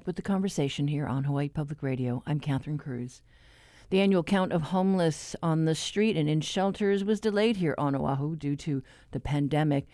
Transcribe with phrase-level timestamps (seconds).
[0.00, 2.22] back with the conversation here on Hawaii Public Radio.
[2.26, 3.20] I'm Catherine Cruz.
[3.90, 7.94] The annual count of homeless on the street and in shelters was delayed here on
[7.94, 9.86] Oahu due to the pandemic.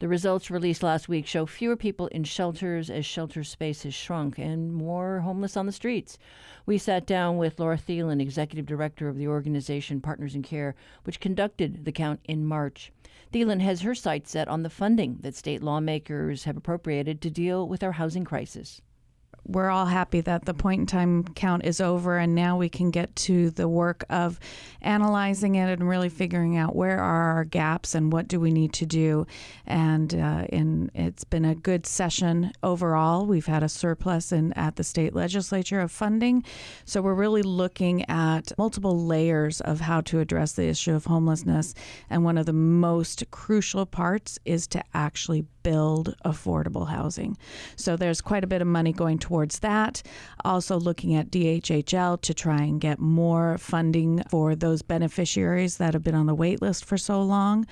[0.00, 4.38] The results released last week show fewer people in shelters as shelter space has shrunk
[4.38, 6.18] and more homeless on the streets.
[6.66, 11.20] We sat down with Laura Thielen, executive director of the organization Partners in Care, which
[11.20, 12.92] conducted the count in March.
[13.32, 17.66] Thielen has her sights set on the funding that state lawmakers have appropriated to deal
[17.66, 18.82] with our housing crisis
[19.46, 22.90] we're all happy that the point in time count is over and now we can
[22.90, 24.40] get to the work of
[24.80, 28.72] analyzing it and really figuring out where are our gaps and what do we need
[28.72, 29.26] to do.
[29.66, 33.26] And uh, in, it's been a good session overall.
[33.26, 36.42] We've had a surplus in at the state legislature of funding.
[36.86, 41.74] So we're really looking at multiple layers of how to address the issue of homelessness.
[42.08, 47.36] And one of the most crucial parts is to actually build affordable housing.
[47.76, 50.02] So there's quite a bit of money going towards that.
[50.44, 56.02] Also, looking at DHHL to try and get more funding for those beneficiaries that have
[56.02, 57.66] been on the wait list for so long.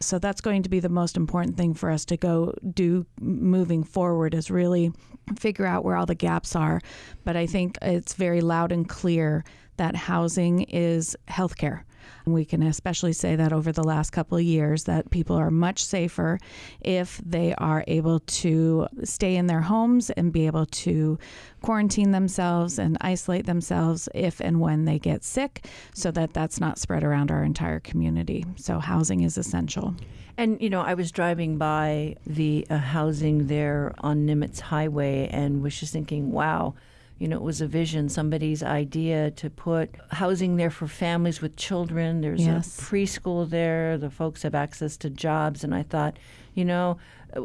[0.00, 3.84] So that's going to be the most important thing for us to go do moving
[3.84, 4.92] forward is really
[5.36, 6.80] figure out where all the gaps are.
[7.24, 9.44] But I think it's very loud and clear
[9.78, 11.82] that housing is healthcare.
[12.24, 15.50] And We can especially say that over the last couple of years that people are
[15.50, 16.38] much safer
[16.80, 21.18] if they are able to stay in their homes and be able to
[21.62, 26.78] quarantine themselves and isolate themselves if and when they get sick so that that's not
[26.78, 28.44] spread around our entire community.
[28.56, 29.94] So housing is essential.
[30.36, 35.62] And you know, I was driving by the uh, housing there on Nimitz Highway and
[35.62, 36.74] was just thinking, wow,
[37.18, 41.56] you know, it was a vision, somebody's idea to put housing there for families with
[41.56, 42.20] children.
[42.20, 42.78] There's yes.
[42.78, 43.98] a preschool there.
[43.98, 45.64] The folks have access to jobs.
[45.64, 46.16] And I thought,
[46.54, 46.98] you know,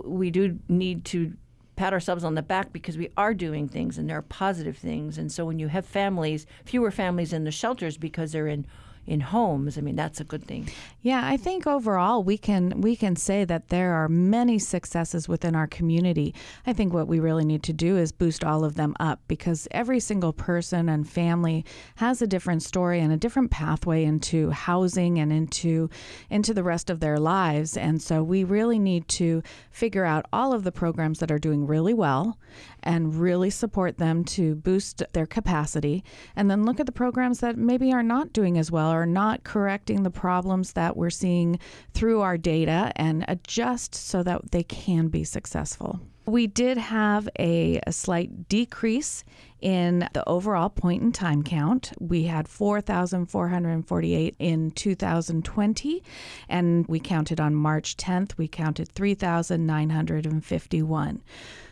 [0.03, 1.33] we do need to
[1.75, 5.17] pat ourselves on the back because we are doing things and there are positive things.
[5.17, 8.67] And so when you have families, fewer families in the shelters because they're in
[9.05, 10.69] in homes, I mean that's a good thing.
[11.01, 15.55] Yeah, I think overall we can we can say that there are many successes within
[15.55, 16.33] our community.
[16.65, 19.67] I think what we really need to do is boost all of them up because
[19.71, 21.65] every single person and family
[21.95, 25.89] has a different story and a different pathway into housing and into
[26.29, 27.75] into the rest of their lives.
[27.75, 31.67] And so we really need to figure out all of the programs that are doing
[31.67, 32.39] really well
[32.81, 36.03] and really support them to boost their capacity
[36.35, 39.43] and then look at the programs that maybe are not doing as well are not
[39.43, 41.59] correcting the problems that we're seeing
[41.93, 45.99] through our data and adjust so that they can be successful.
[46.25, 49.25] We did have a, a, slight decrease
[49.59, 51.91] in the overall point in time count.
[51.99, 56.03] We had 4,448 in 2020,
[56.47, 61.21] and we counted on March 10th, we counted 3,951.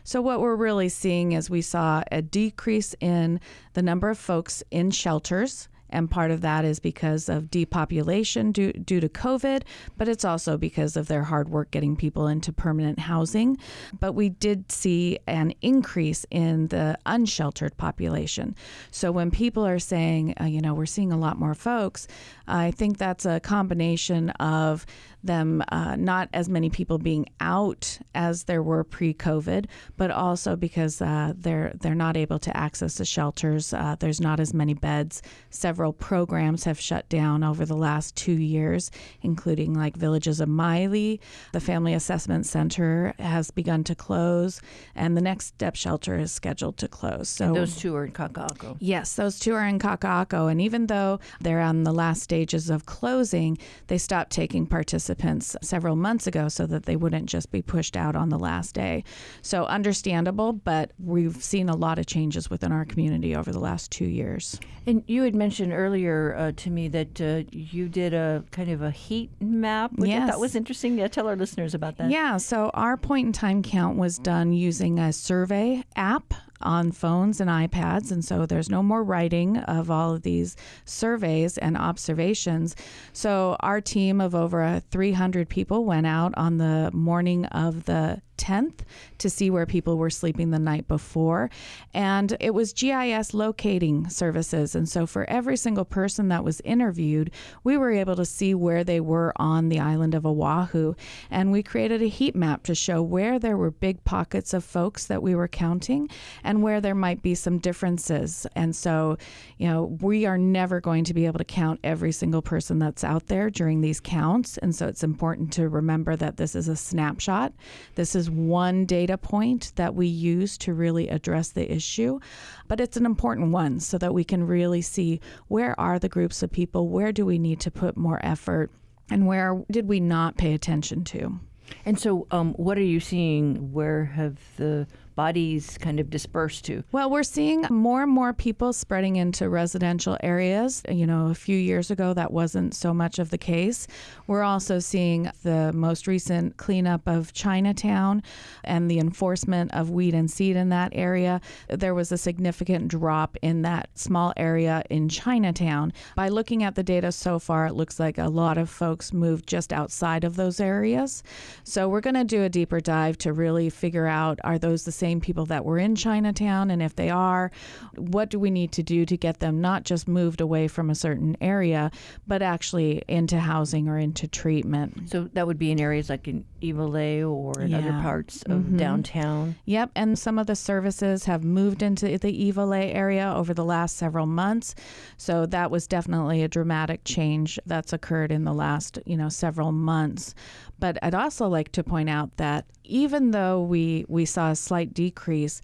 [0.03, 3.39] So, what we're really seeing is we saw a decrease in
[3.73, 8.73] the number of folks in shelters and part of that is because of depopulation due,
[8.73, 9.63] due to COVID,
[9.97, 13.57] but it's also because of their hard work getting people into permanent housing.
[13.99, 18.55] But we did see an increase in the unsheltered population.
[18.91, 22.07] So when people are saying, uh, you know, we're seeing a lot more folks,
[22.47, 24.85] I think that's a combination of
[25.23, 29.65] them uh, not as many people being out as there were pre-COVID,
[29.97, 33.73] but also because uh, they're they're not able to access the shelters.
[33.73, 35.21] Uh, there's not as many beds.
[35.49, 41.19] Several programs have shut down over the last two years, including like Villages of Maili.
[41.53, 44.61] The Family Assessment Center has begun to close,
[44.95, 47.29] and the Next Step Shelter is scheduled to close.
[47.29, 48.77] So and those two are in Kaka'ako.
[48.79, 52.85] Yes, those two are in Kaka'ako, and even though they're on the last stages of
[52.85, 53.57] closing,
[53.87, 57.97] they stopped taking participants participants several months ago so that they wouldn't just be pushed
[57.97, 59.03] out on the last day.
[59.41, 63.91] So understandable, but we've seen a lot of changes within our community over the last
[63.91, 64.59] two years.
[64.85, 68.81] And you had mentioned earlier uh, to me that uh, you did a kind of
[68.81, 70.23] a heat map, which yes.
[70.23, 70.97] I thought was interesting.
[70.97, 72.09] Yeah, tell our listeners about that.
[72.09, 77.39] Yeah, so our point in time count was done using a survey app on phones
[77.41, 78.11] and iPads.
[78.11, 80.55] And so there's no more writing of all of these
[80.85, 82.75] surveys and observations.
[83.13, 88.79] So our team of over 300 people went out on the morning of the 10th
[89.19, 91.49] to see where people were sleeping the night before.
[91.93, 94.73] And it was GIS locating services.
[94.75, 97.31] And so for every single person that was interviewed,
[97.63, 100.95] we were able to see where they were on the island of Oahu.
[101.29, 105.05] And we created a heat map to show where there were big pockets of folks
[105.05, 106.09] that we were counting
[106.43, 108.47] and where there might be some differences.
[108.55, 109.17] And so,
[109.57, 113.03] you know, we are never going to be able to count every single person that's
[113.03, 114.57] out there during these counts.
[114.57, 117.53] And so it's important to remember that this is a snapshot.
[117.95, 122.19] This is one data point that we use to really address the issue,
[122.67, 126.43] but it's an important one so that we can really see where are the groups
[126.43, 128.71] of people, where do we need to put more effort,
[129.09, 131.39] and where did we not pay attention to.
[131.85, 133.71] And so, um, what are you seeing?
[133.71, 136.83] Where have the bodies kind of dispersed to?
[136.91, 140.83] Well, we're seeing more and more people spreading into residential areas.
[140.89, 143.87] You know, a few years ago, that wasn't so much of the case.
[144.27, 148.23] We're also seeing the most recent cleanup of Chinatown
[148.63, 151.41] and the enforcement of weed and seed in that area.
[151.69, 155.93] There was a significant drop in that small area in Chinatown.
[156.15, 159.47] By looking at the data so far, it looks like a lot of folks moved
[159.47, 161.23] just outside of those areas.
[161.63, 164.91] So we're going to do a deeper dive to really figure out are those the
[165.01, 166.69] same people that were in Chinatown?
[166.71, 167.51] And if they are,
[167.95, 170.95] what do we need to do to get them not just moved away from a
[170.95, 171.89] certain area,
[172.27, 175.09] but actually into housing or into treatment?
[175.09, 177.79] So that would be in areas like in Iwilei or in yeah.
[177.79, 178.77] other parts of mm-hmm.
[178.77, 179.55] downtown.
[179.65, 179.89] Yep.
[179.95, 184.27] And some of the services have moved into the Iwilei area over the last several
[184.27, 184.75] months.
[185.17, 189.71] So that was definitely a dramatic change that's occurred in the last, you know, several
[189.71, 190.35] months.
[190.81, 194.93] But I'd also like to point out that even though we, we saw a slight
[194.93, 195.61] decrease,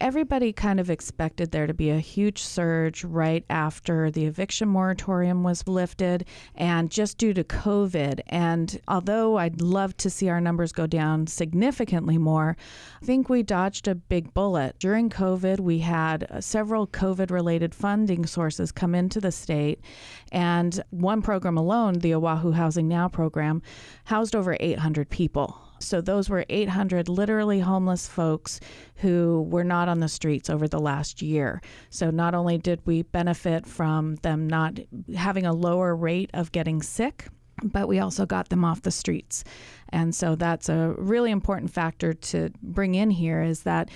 [0.00, 5.42] everybody kind of expected there to be a huge surge right after the eviction moratorium
[5.42, 8.20] was lifted and just due to COVID.
[8.26, 12.56] And although I'd love to see our numbers go down significantly more,
[13.02, 14.78] I think we dodged a big bullet.
[14.78, 19.80] During COVID, we had uh, several COVID related funding sources come into the state.
[20.32, 23.62] And one program alone, the Oahu Housing Now program,
[24.04, 25.65] housed over 800 people.
[25.78, 28.60] So those were 800 literally homeless folks
[28.96, 31.60] who were not on the streets over the last year.
[31.90, 34.78] So not only did we benefit from them not
[35.14, 37.28] having a lower rate of getting sick,
[37.62, 39.44] but we also got them off the streets.
[39.90, 43.90] And so that's a really important factor to bring in here is that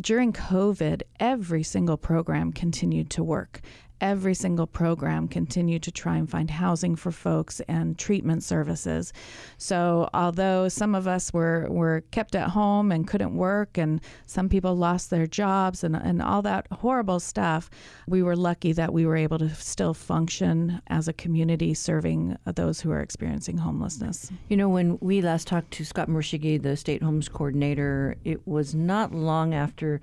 [0.00, 3.60] during COVID, every single program continued to work
[4.02, 9.12] every single program continued to try and find housing for folks and treatment services.
[9.56, 14.48] So, although some of us were, were kept at home and couldn't work, and some
[14.48, 17.70] people lost their jobs and, and all that horrible stuff,
[18.08, 22.80] we were lucky that we were able to still function as a community serving those
[22.80, 24.32] who are experiencing homelessness.
[24.48, 28.74] You know, when we last talked to Scott Morishige, the state homes coordinator, it was
[28.74, 30.00] not long after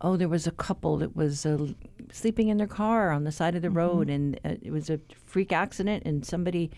[0.00, 1.66] oh, there was a couple that was uh,
[2.12, 3.78] sleeping in their car on the side of the mm-hmm.
[3.78, 6.70] road, and uh, it was a freak accident, and somebody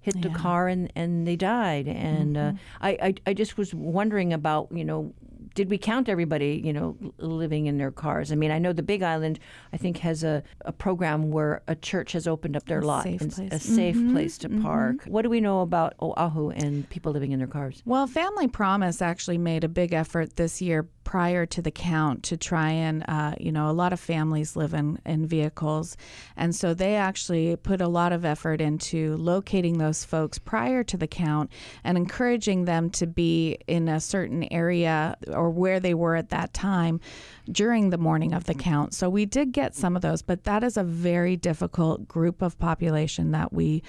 [0.00, 0.22] hit yeah.
[0.22, 1.88] the car and, and they died.
[1.88, 2.56] And uh, mm-hmm.
[2.56, 5.14] uh, I, I I just was wondering about you know
[5.54, 8.32] did we count everybody, you know, living in their cars?
[8.32, 9.38] I mean, I know the Big Island,
[9.72, 13.04] I think, has a, a program where a church has opened up their a lot,
[13.04, 14.12] safe and a safe mm-hmm.
[14.12, 14.62] place to mm-hmm.
[14.62, 15.04] park.
[15.06, 17.82] What do we know about Oahu and people living in their cars?
[17.84, 22.36] Well, Family Promise actually made a big effort this year prior to the count to
[22.36, 25.96] try and, uh, you know, a lot of families live in, in vehicles.
[26.36, 30.96] And so they actually put a lot of effort into locating those folks prior to
[30.96, 31.50] the count
[31.84, 36.52] and encouraging them to be in a certain area or where they were at that
[36.52, 37.00] time
[37.50, 38.94] during the morning of the count.
[38.94, 42.58] So we did get some of those, but that is a very difficult group of
[42.58, 43.82] population that we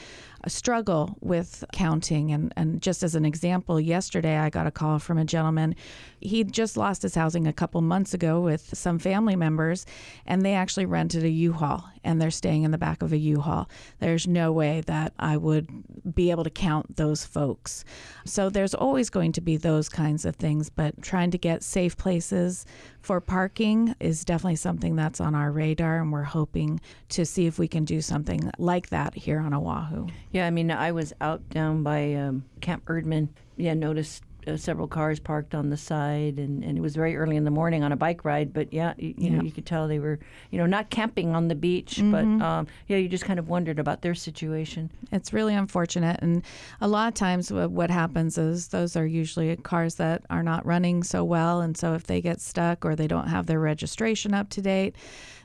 [0.47, 2.31] struggle with counting.
[2.31, 5.75] And, and just as an example, yesterday I got a call from a gentleman.
[6.19, 9.85] He'd just lost his housing a couple months ago with some family members,
[10.25, 13.17] and they actually rented a U Haul and they're staying in the back of a
[13.17, 13.69] U Haul.
[13.99, 15.67] There's no way that I would
[16.15, 17.83] be able to count those folks.
[18.25, 21.97] So there's always going to be those kinds of things, but trying to get safe
[21.97, 22.65] places
[23.05, 27.59] for parking is definitely something that's on our radar, and we're hoping to see if
[27.59, 30.07] we can do something like that here on Oahu.
[30.31, 33.29] Yeah, I mean, I was out down by um, Camp Erdman.
[33.57, 37.35] Yeah, noticed uh, several cars parked on the side, and, and it was very early
[37.35, 38.53] in the morning on a bike ride.
[38.53, 39.29] But yeah, you, you yeah.
[39.37, 40.19] know, you could tell they were,
[40.51, 42.11] you know, not camping on the beach, mm-hmm.
[42.39, 44.91] but um, yeah, you just kind of wondered about their situation.
[45.11, 46.43] It's really unfortunate, and
[46.81, 51.03] a lot of times what happens is those are usually cars that are not running
[51.03, 54.49] so well, and so if they get stuck or they don't have their registration up
[54.49, 54.95] to date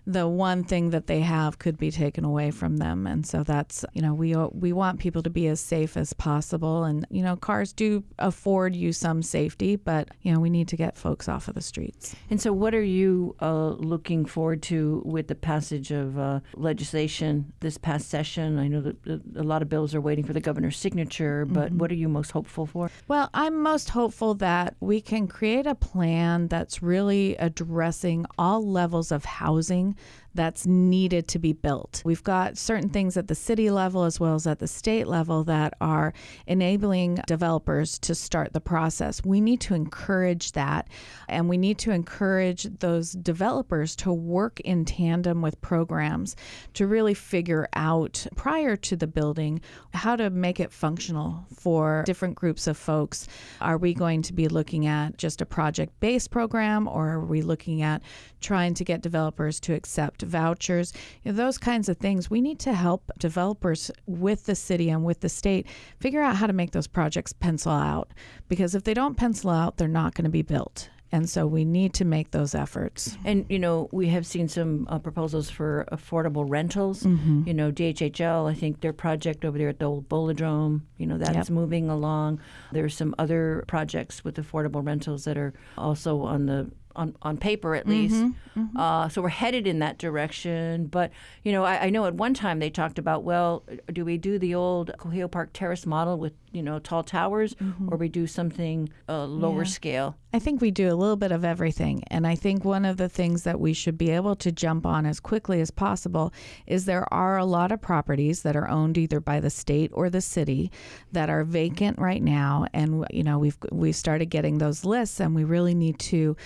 [0.06, 3.06] the one thing that they have could be taken away from them.
[3.06, 6.84] And so that's, you know, we we want people to be as safe as possible
[6.84, 10.76] and you know, cars do afford you some safety, but you know, we need to
[10.76, 12.14] get folks off of the streets.
[12.30, 17.52] And so what are you uh, looking forward to with the passage of uh, legislation
[17.60, 18.58] this past session?
[18.58, 21.78] I know that a lot of bills are waiting for the governor's signature, but mm-hmm.
[21.78, 22.90] what are you most hopeful for?
[23.08, 29.12] Well, I'm most hopeful that we can create a plan that's really addressing all levels
[29.12, 29.89] of housing
[30.34, 32.02] that's needed to be built.
[32.04, 35.44] We've got certain things at the city level as well as at the state level
[35.44, 36.12] that are
[36.46, 39.24] enabling developers to start the process.
[39.24, 40.88] We need to encourage that
[41.28, 46.36] and we need to encourage those developers to work in tandem with programs
[46.74, 49.60] to really figure out prior to the building
[49.94, 53.26] how to make it functional for different groups of folks.
[53.60, 57.42] Are we going to be looking at just a project based program or are we
[57.42, 58.02] looking at
[58.40, 60.92] trying to get developers to accept vouchers?
[61.22, 62.30] You know, those kinds of things.
[62.30, 65.66] We need to help developers with the city and with the state
[65.98, 68.12] figure out how to make those projects pencil out
[68.48, 70.88] because if they don't pencil out, they're not going to be built.
[71.12, 73.16] And so we need to make those efforts.
[73.24, 77.02] And, you know, we have seen some uh, proposals for affordable rentals.
[77.02, 77.42] Mm-hmm.
[77.46, 81.18] You know, DHHL, I think their project over there at the old Bowl-O-Drome, you know,
[81.18, 81.50] that's yep.
[81.50, 82.40] moving along.
[82.72, 86.70] There are some other projects with affordable rentals that are also on the
[87.00, 88.14] on, on paper at least.
[88.14, 88.76] Mm-hmm, mm-hmm.
[88.76, 90.86] Uh, so we're headed in that direction.
[90.86, 91.10] But,
[91.42, 94.38] you know, I, I, know at one time they talked about, well, do we do
[94.38, 97.88] the old Kuhio Park Terrace model with, you know, tall towers mm-hmm.
[97.90, 99.68] or we do something uh, lower yeah.
[99.70, 100.16] scale?
[100.32, 102.04] I think we do a little bit of everything.
[102.08, 105.06] And I think one of the things that we should be able to jump on
[105.06, 106.32] as quickly as possible
[106.66, 110.10] is there are a lot of properties that are owned either by the state or
[110.10, 110.70] the city
[111.12, 112.66] that are vacant right now.
[112.74, 116.36] And, you know, we've, we've started getting those lists and we really need to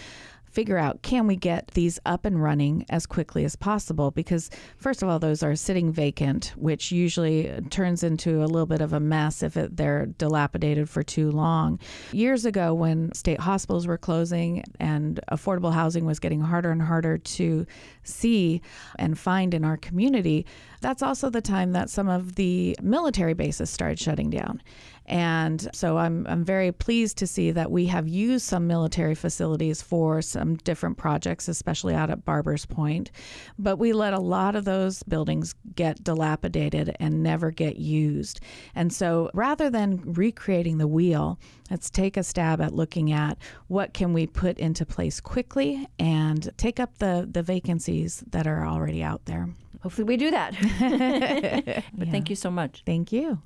[0.54, 4.12] figure out can we get these up and running as quickly as possible?
[4.12, 8.80] Because, first of all, those are sitting vacant, which usually turns into a little bit
[8.80, 11.80] of a mess if it, they're dilapidated for too long.
[12.12, 17.18] Years ago, when state hospitals were closing and affordable housing was getting harder and harder
[17.18, 17.66] to
[18.04, 18.62] see
[18.96, 20.46] and find in our community,
[20.80, 24.62] that's also the time that some of the military bases started shutting down.
[25.06, 29.82] And so I'm, I'm very pleased to see that we have used some military facilities
[29.82, 33.10] for some different projects, especially out at Barbers Point.
[33.58, 38.40] But we let a lot of those buildings get dilapidated and never get used.
[38.74, 41.38] And so rather than recreating the wheel,
[41.70, 43.36] let's take a stab at looking at
[43.68, 48.66] what can we put into place quickly and take up the, the vacancies that are
[48.66, 49.48] already out there.
[49.82, 50.54] Hopefully we do that.
[51.94, 52.10] but yeah.
[52.10, 52.82] thank you so much.
[52.86, 53.42] Thank you.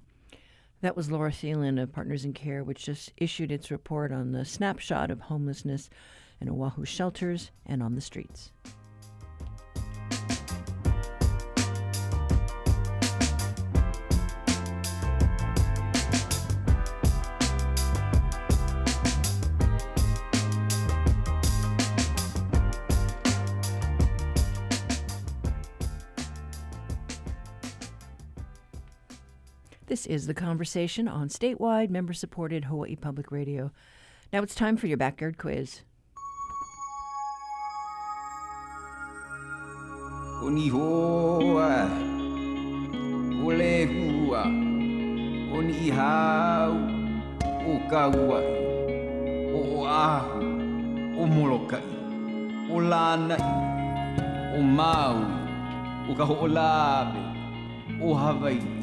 [0.81, 4.45] That was Laura Thielen of Partners in Care, which just issued its report on the
[4.45, 5.91] snapshot of homelessness
[6.41, 8.53] in Oahu shelters and on the streets.
[29.89, 33.73] This is The Conversation on statewide, member supported Hawaii Public Radio.
[34.31, 35.81] Now it's time for your backyard quiz.
[40.43, 41.89] Oni hoa,
[43.43, 44.45] ole hua,
[45.57, 46.73] oni hau,
[47.41, 48.45] o kauai,
[49.55, 50.43] o ahu,
[51.17, 51.83] o molokai,
[52.69, 53.41] o lanai,
[54.55, 55.17] o mau,
[56.11, 58.78] o ka ho'olabe, o Hawaii.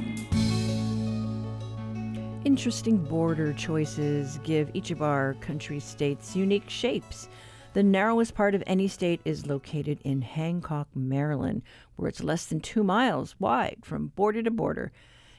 [2.45, 7.27] Interesting border choices give each of our country states unique shapes.
[7.73, 11.63] The narrowest part of any state is located in Hancock, Maryland,
[11.95, 14.91] where it's less than two miles wide from border to border.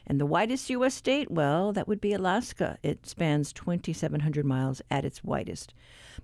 [0.09, 0.95] And the widest U.S.
[0.95, 2.77] state, well, that would be Alaska.
[2.81, 5.73] It spans 2,700 miles at its widest.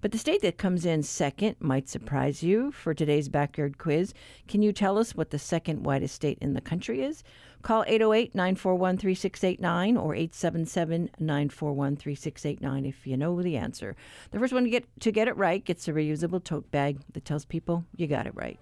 [0.02, 4.14] But the state that comes in second might surprise you for today's backyard quiz.
[4.48, 7.24] Can you tell us what the second widest state in the country is?
[7.62, 13.96] Call 808 941 3689 or 877 941 3689 if you know the answer.
[14.32, 17.26] The first one to get, to get it right gets a reusable tote bag that
[17.26, 18.60] tells people you got it right.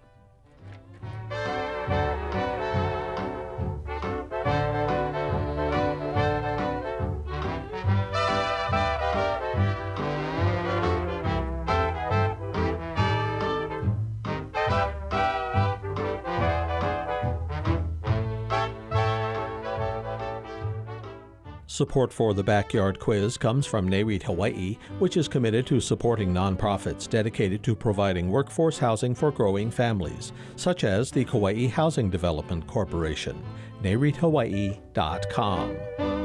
[21.82, 27.10] Support for the Backyard Quiz comes from NAREIT Hawaii, which is committed to supporting nonprofits
[27.10, 33.42] dedicated to providing workforce housing for growing families, such as the Kauai Housing Development Corporation.
[33.82, 36.21] NAREITHawaii.com.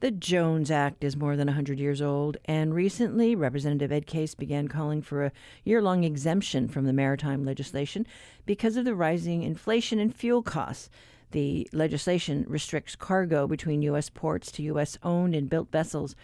[0.00, 4.68] The Jones Act is more than 100 years old, and recently Representative Ed Case began
[4.68, 5.32] calling for a
[5.64, 8.06] year long exemption from the maritime legislation
[8.46, 10.88] because of the rising inflation and fuel costs.
[11.32, 14.08] The legislation restricts cargo between U.S.
[14.08, 14.98] ports to U.S.
[15.02, 16.14] owned and built vessels.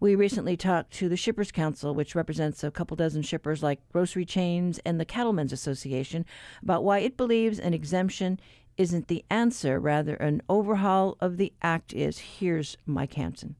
[0.00, 4.26] We recently talked to the Shippers Council, which represents a couple dozen shippers like grocery
[4.26, 6.26] chains and the Cattlemen's Association,
[6.62, 8.38] about why it believes an exemption
[8.76, 12.18] isn't the answer, rather, an overhaul of the act is.
[12.18, 13.56] Here's Mike Hansen.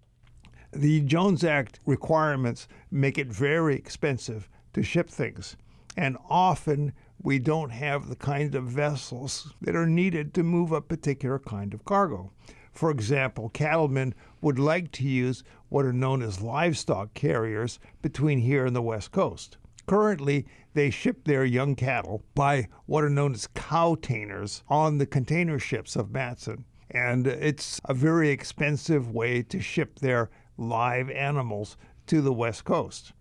[0.72, 5.56] The Jones Act requirements make it very expensive to ship things,
[5.96, 6.92] and often
[7.22, 11.72] we don't have the kind of vessels that are needed to move a particular kind
[11.72, 12.32] of cargo.
[12.72, 18.66] For example, cattlemen would like to use what are known as livestock carriers between here
[18.66, 19.56] and the West Coast.
[19.86, 25.06] Currently, they ship their young cattle by what are known as cow tainers on the
[25.06, 26.64] container ships of Matson.
[26.90, 31.76] And it's a very expensive way to ship their live animals
[32.06, 33.12] to the West Coast.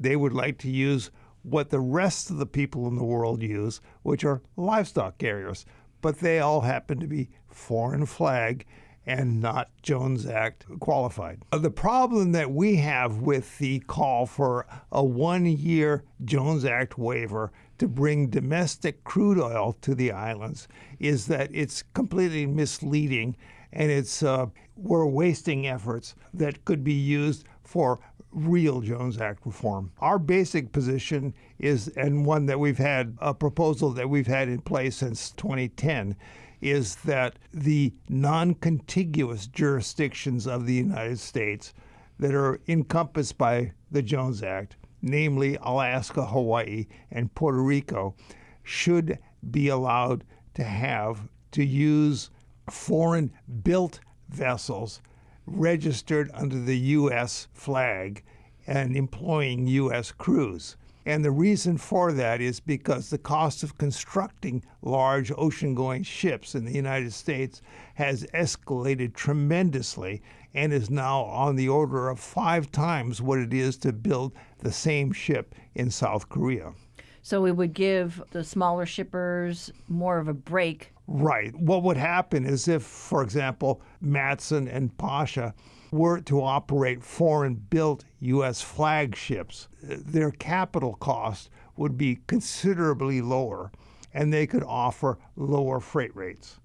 [0.00, 1.10] They would like to use
[1.42, 5.66] what the rest of the people in the world use, which are livestock carriers,
[6.00, 8.64] but they all happen to be foreign flag
[9.08, 11.42] and not Jones Act qualified.
[11.50, 16.98] Uh, the problem that we have with the call for a one year Jones Act
[16.98, 20.68] waiver to bring domestic crude oil to the islands
[21.00, 23.34] is that it's completely misleading
[23.72, 24.46] and it's uh,
[24.76, 27.98] we're wasting efforts that could be used for
[28.30, 29.90] real Jones Act reform.
[30.00, 34.60] Our basic position is, and one that we've had, a proposal that we've had in
[34.60, 36.14] place since 2010,
[36.60, 41.72] is that the non contiguous jurisdictions of the United States
[42.18, 48.14] that are encompassed by the Jones Act, namely Alaska, Hawaii, and Puerto Rico,
[48.62, 49.18] should
[49.50, 50.24] be allowed
[50.54, 52.30] to have to use
[52.68, 55.00] foreign built vessels
[55.46, 57.48] registered under the U.S.
[57.52, 58.22] flag
[58.66, 60.12] and employing U.S.
[60.12, 60.76] crews.
[61.08, 66.54] And the reason for that is because the cost of constructing large ocean going ships
[66.54, 67.62] in the United States
[67.94, 70.20] has escalated tremendously
[70.52, 74.70] and is now on the order of five times what it is to build the
[74.70, 76.74] same ship in South Korea.
[77.22, 80.92] So it would give the smaller shippers more of a break.
[81.06, 81.54] Right.
[81.54, 85.54] What would happen is if, for example, Matson and Pasha
[85.90, 88.60] were to operate foreign built U.S.
[88.60, 93.70] flagships, their capital cost would be considerably lower
[94.14, 96.58] and they could offer lower freight rates.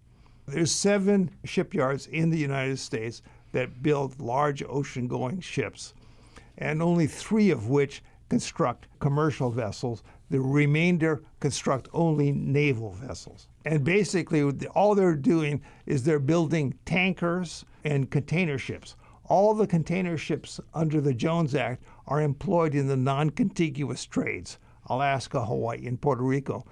[0.48, 5.94] There's seven shipyards in the United States that build large ocean going ships,
[6.58, 10.04] and only three of which construct commercial vessels.
[10.30, 13.48] The remainder construct only naval vessels.
[13.66, 20.18] And basically, all they're doing is they're building tankers and container ships all the container
[20.18, 24.58] ships under the Jones Act are employed in the non contiguous trades
[24.88, 26.66] Alaska, Hawaii, and Puerto Rico.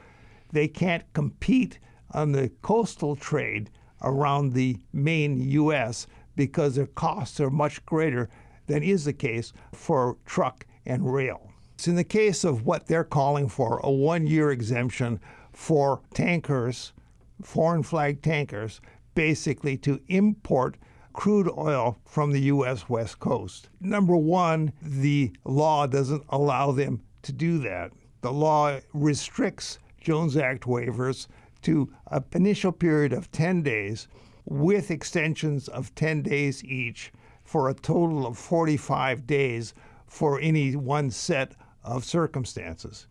[0.51, 1.79] They can't compete
[2.11, 3.69] on the coastal trade
[4.01, 6.07] around the main U.S.
[6.35, 8.29] because their costs are much greater
[8.67, 11.51] than is the case for truck and rail.
[11.75, 15.19] It's in the case of what they're calling for a one year exemption
[15.53, 16.93] for tankers,
[17.41, 18.81] foreign flag tankers,
[19.15, 20.77] basically to import
[21.13, 22.89] crude oil from the U.S.
[22.89, 23.69] West Coast.
[23.79, 27.91] Number one, the law doesn't allow them to do that.
[28.21, 31.27] The law restricts Jones Act waivers
[31.63, 34.07] to an initial period of 10 days
[34.45, 37.11] with extensions of 10 days each
[37.43, 39.73] for a total of 45 days
[40.07, 43.07] for any one set of circumstances.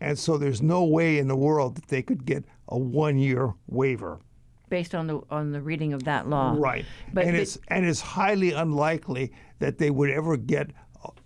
[0.00, 3.54] And so there's no way in the world that they could get a one year
[3.66, 4.20] waiver
[4.68, 6.54] based on the on the reading of that law.
[6.56, 6.84] Right.
[7.12, 10.70] But, and but, it's and it's highly unlikely that they would ever get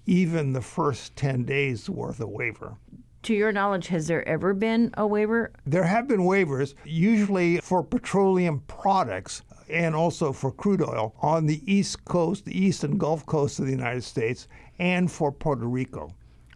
[0.06, 2.76] even the first 10 days worth of waiver.
[3.24, 5.52] To your knowledge, has there ever been a waiver?
[5.64, 11.62] There have been waivers, usually for petroleum products and also for crude oil on the
[11.72, 16.10] east coast, the east and Gulf coast of the United States, and for Puerto Rico.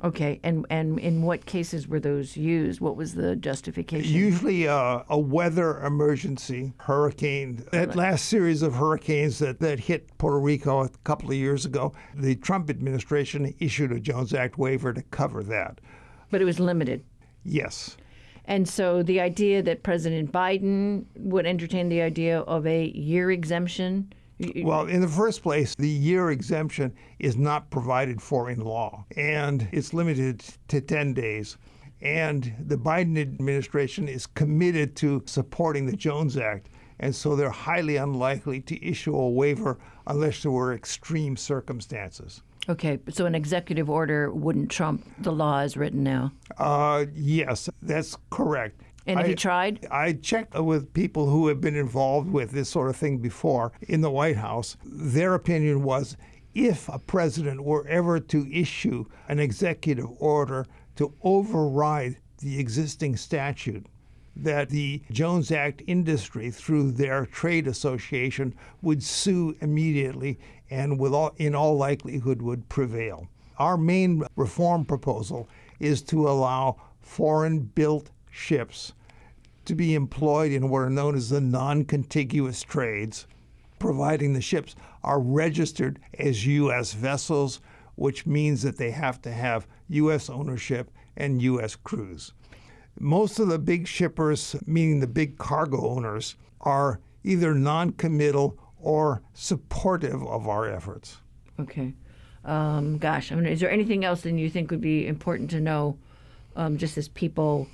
[0.06, 2.80] Okay, and and in what cases were those used?
[2.80, 4.14] What was the justification?
[4.14, 7.66] Usually uh, a weather emergency, hurricane.
[7.72, 11.92] That last series of hurricanes that, that hit Puerto Rico a couple of years ago,
[12.14, 15.80] the Trump administration issued a Jones Act waiver to cover that.
[16.30, 17.04] But it was limited.
[17.42, 17.96] Yes.
[18.44, 24.12] And so the idea that President Biden would entertain the idea of a year exemption
[24.62, 29.68] well, in the first place, the year exemption is not provided for in law, and
[29.72, 31.56] it's limited to 10 days.
[32.02, 36.68] And the Biden administration is committed to supporting the Jones Act
[36.98, 42.42] and so they're highly unlikely to issue a waiver unless there were extreme circumstances.
[42.68, 46.32] Okay, so an executive order wouldn't trump the law as written now.
[46.58, 48.80] Uh, yes, that's correct.
[49.06, 49.86] And have I- you tried?
[49.90, 54.00] I checked with people who have been involved with this sort of thing before in
[54.00, 54.76] the White House.
[54.84, 56.16] Their opinion was
[56.54, 60.66] if a president were ever to issue an executive order
[60.96, 63.86] to override the existing statute,
[64.34, 70.38] that the Jones Act industry, through their trade association, would sue immediately
[70.68, 73.28] and, with all, in all likelihood, would prevail.
[73.58, 75.48] Our main reform proposal
[75.80, 78.92] is to allow foreign built ships
[79.64, 83.26] to be employed in what are known as the non contiguous trades,
[83.78, 86.92] providing the ships are registered as U.S.
[86.92, 87.60] vessels,
[87.96, 90.30] which means that they have to have U.S.
[90.30, 91.76] ownership and U.S.
[91.76, 92.32] crews.
[92.98, 99.22] Most of the big shippers, meaning the big cargo owners, are either non committal or
[99.34, 101.18] supportive of our efforts.
[101.58, 101.92] Okay.
[102.44, 105.60] Um, gosh, I mean, is there anything else that you think would be important to
[105.60, 105.98] know,
[106.54, 107.66] um, just as people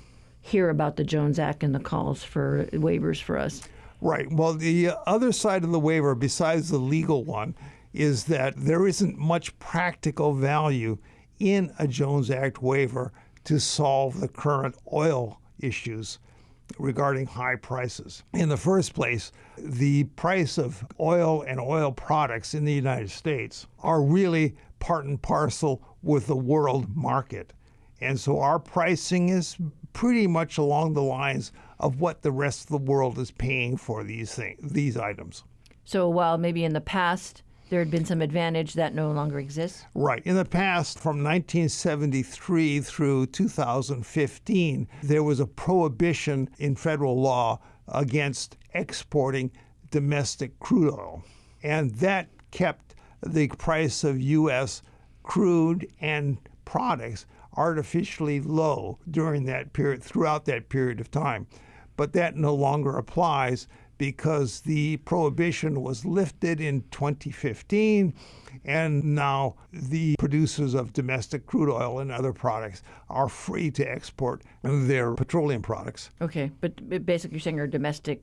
[0.43, 3.63] hear about the Jones Act and the calls for waivers for us?
[4.01, 4.29] Right.
[4.29, 7.55] Well, the other side of the waiver, besides the legal one,
[7.93, 10.97] is that there isn't much practical value
[11.39, 13.13] in a Jones Act waiver
[13.45, 16.19] to solve the current oil issues
[16.77, 18.23] regarding high prices.
[18.33, 23.67] In the first place, the price of oil and oil products in the United States
[23.79, 27.53] are really part and parcel with the world market.
[28.01, 29.55] And so our pricing is
[29.93, 34.03] pretty much along the lines of what the rest of the world is paying for
[34.03, 35.43] these things, these items.
[35.85, 39.83] So while maybe in the past there had been some advantage that no longer exists?
[39.95, 40.21] Right.
[40.25, 48.57] In the past, from 1973 through 2015, there was a prohibition in federal law against
[48.75, 49.51] exporting
[49.89, 51.23] domestic crude oil.
[51.63, 52.93] And that kept
[53.25, 54.83] the price of U.S.
[55.23, 57.25] crude and products
[57.55, 61.47] artificially low during that period, throughout that period of time.
[61.95, 68.13] But that no longer applies because the prohibition was lifted in 2015,
[68.65, 74.41] and now the producers of domestic crude oil and other products are free to export
[74.63, 76.09] their petroleum products.
[76.21, 78.21] Okay, but basically you're saying our domestic.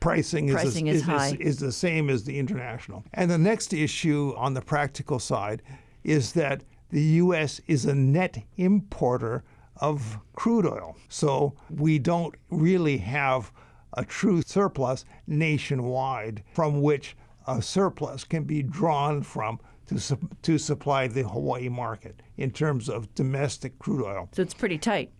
[0.00, 1.36] Pricing, is, Pricing is, is high.
[1.38, 3.04] is the same as the international.
[3.14, 5.62] And the next issue on the practical side
[6.02, 7.60] is that the U.S.
[7.66, 9.42] is a net importer
[9.76, 10.96] of crude oil.
[11.08, 13.50] So we don't really have
[13.94, 20.58] a true surplus nationwide from which a surplus can be drawn from to, su- to
[20.58, 24.28] supply the Hawaii market in terms of domestic crude oil.
[24.32, 25.10] So it's pretty tight.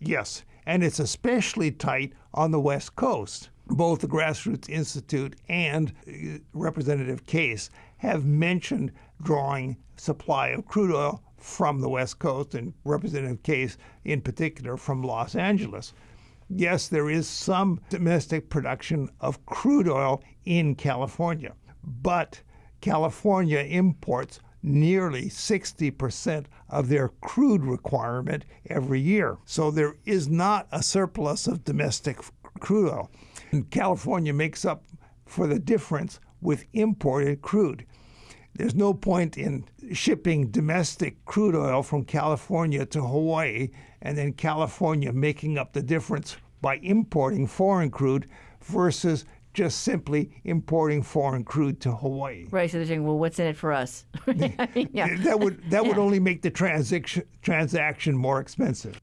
[0.00, 3.50] Yes, and it's especially tight on the West Coast.
[3.68, 11.22] Both the Grassroots Institute and uh, Representative Case have mentioned drawing supply of crude oil
[11.36, 15.92] from the West Coast, and Representative Case in particular from Los Angeles.
[16.48, 22.40] Yes, there is some domestic production of crude oil in California, but
[22.80, 29.38] California imports nearly 60% of their crude requirement every year.
[29.44, 32.18] So there is not a surplus of domestic
[32.58, 33.10] crude oil.
[33.52, 34.84] And California makes up
[35.24, 37.86] for the difference with imported crude.
[38.56, 43.68] There's no point in shipping domestic crude oil from California to Hawaii
[44.00, 48.28] and then California making up the difference by importing foreign crude
[48.62, 52.46] versus just simply importing foreign crude to Hawaii.
[52.50, 54.04] Right, so they're saying, well, what's in it for us?
[54.26, 55.16] I mean, yeah.
[55.18, 59.00] That would that would only make the transaction transaction more expensive.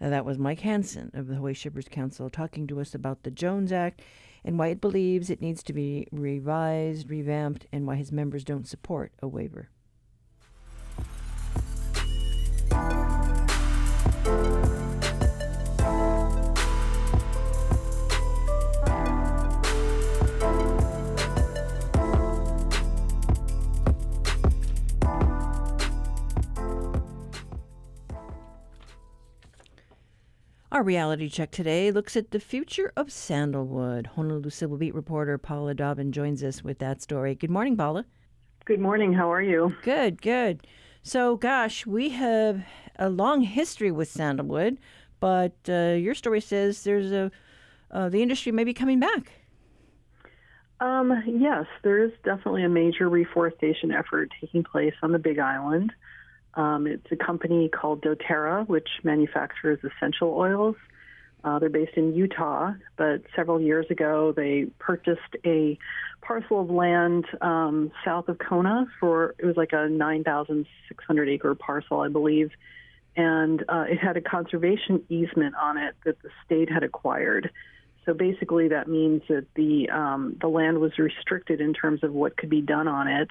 [0.00, 3.30] Uh, that was Mike Hansen of the Hawaii Shippers Council talking to us about the
[3.30, 4.02] Jones Act
[4.46, 8.68] and why it believes it needs to be revised, revamped, and why his members don't
[8.68, 9.68] support a waiver.
[30.76, 34.08] Our reality check today looks at the future of sandalwood.
[34.08, 37.34] Honolulu Civil Beat reporter Paula Dobbyn joins us with that story.
[37.34, 38.04] Good morning, Paula.
[38.66, 39.14] Good morning.
[39.14, 39.74] How are you?
[39.80, 40.66] Good, good.
[41.02, 42.62] So, gosh, we have
[42.98, 44.76] a long history with sandalwood,
[45.18, 47.30] but uh, your story says there's a
[47.90, 49.32] uh, the industry may be coming back.
[50.80, 55.94] Um, yes, there is definitely a major reforestation effort taking place on the Big Island.
[56.56, 60.74] Um, it's a company called doTERRA, which manufactures essential oils.
[61.44, 65.78] Uh, they're based in Utah, but several years ago they purchased a
[66.22, 72.00] parcel of land um, south of Kona for it was like a 9,600 acre parcel,
[72.00, 72.50] I believe,
[73.16, 77.50] and uh, it had a conservation easement on it that the state had acquired.
[78.06, 82.36] So basically, that means that the um, the land was restricted in terms of what
[82.36, 83.28] could be done on it.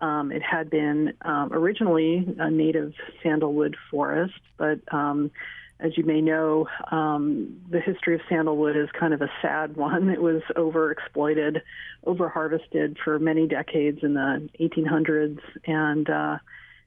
[0.00, 5.30] Um, it had been um, originally a native sandalwood forest, but um,
[5.78, 10.08] as you may know, um, the history of sandalwood is kind of a sad one.
[10.08, 11.60] It was overexploited,
[12.06, 16.38] overharvested for many decades in the 1800s, and uh,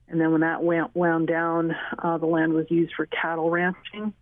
[0.10, 4.14] and then when that went, wound down, uh, the land was used for cattle ranching,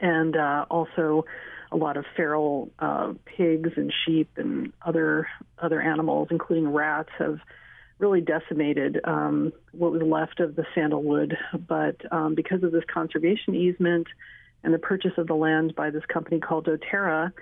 [0.00, 1.24] and uh, also
[1.72, 7.38] a lot of feral uh, pigs and sheep and other other animals, including rats, have
[8.04, 11.36] really decimated um, what was left of the sandalwood.
[11.66, 14.06] But um, because of this conservation easement
[14.62, 17.32] and the purchase of the land by this company called doTERRA,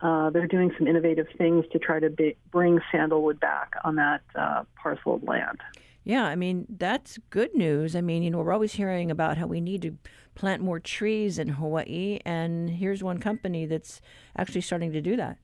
[0.00, 2.10] uh, they're doing some innovative things to try to
[2.52, 5.58] bring sandalwood back on that uh, parcel of land.
[6.04, 7.96] Yeah, I mean, that's good news.
[7.96, 9.96] I mean, you know, we're always hearing about how we need to
[10.34, 14.00] plant more trees in Hawaii, and here's one company that's
[14.36, 15.38] actually starting to do that.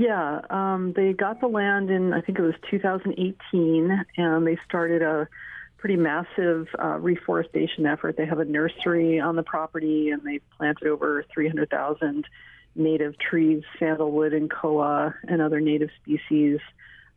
[0.00, 5.02] Yeah, um, they got the land in, I think it was 2018, and they started
[5.02, 5.28] a
[5.76, 8.16] pretty massive uh, reforestation effort.
[8.16, 12.24] They have a nursery on the property, and they planted over 300,000
[12.74, 16.60] native trees, sandalwood and koa, and other native species.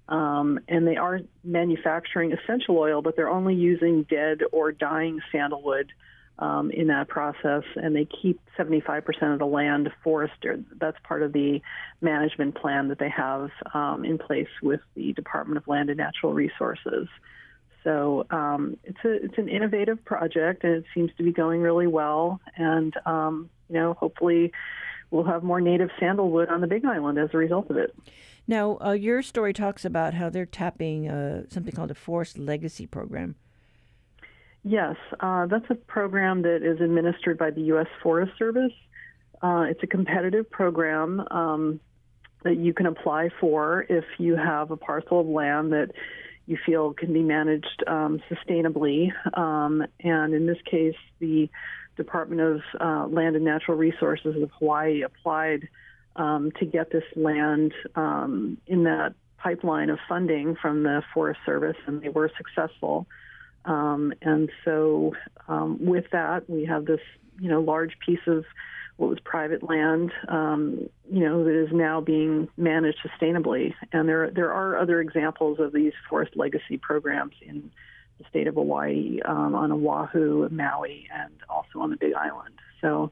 [0.10, 5.94] Um, and they are manufacturing essential oil, but they're only using dead or dying sandalwood
[6.40, 10.66] um, in that process, and they keep 75% of the land forested.
[10.80, 11.62] That's part of the
[12.02, 16.34] management plan that they have um, in place with the Department of Land and Natural
[16.34, 17.08] Resources.
[17.84, 21.88] So um, it's a it's an innovative project, and it seems to be going really
[21.88, 22.40] well.
[22.56, 24.54] And um, you know, hopefully,
[25.12, 27.94] we'll have more native sandalwood on the Big Island as a result of it.
[28.48, 32.86] Now, uh, your story talks about how they're tapping uh, something called a Forest Legacy
[32.86, 33.36] Program.
[34.64, 37.88] Yes, uh, that's a program that is administered by the U.S.
[38.02, 38.72] Forest Service.
[39.42, 41.80] Uh, it's a competitive program um,
[42.44, 45.92] that you can apply for if you have a parcel of land that
[46.46, 49.12] you feel can be managed um, sustainably.
[49.38, 51.50] Um, and in this case, the
[51.98, 55.68] Department of uh, Land and Natural Resources of Hawaii applied
[56.16, 61.78] um, to get this land um, in that pipeline of funding from the Forest Service,
[61.86, 63.08] and they were successful.
[63.66, 65.14] Um, and so,
[65.48, 67.00] um, with that, we have this,
[67.40, 68.46] you know, large piece of
[68.98, 73.74] what was private land, um, you know, that is now being managed sustainably.
[73.92, 77.72] And there, there are other examples of these forest legacy programs in
[78.20, 82.56] the state of Hawaii, um, on Oahu, Maui, and also on the Big Island.
[82.82, 83.12] So,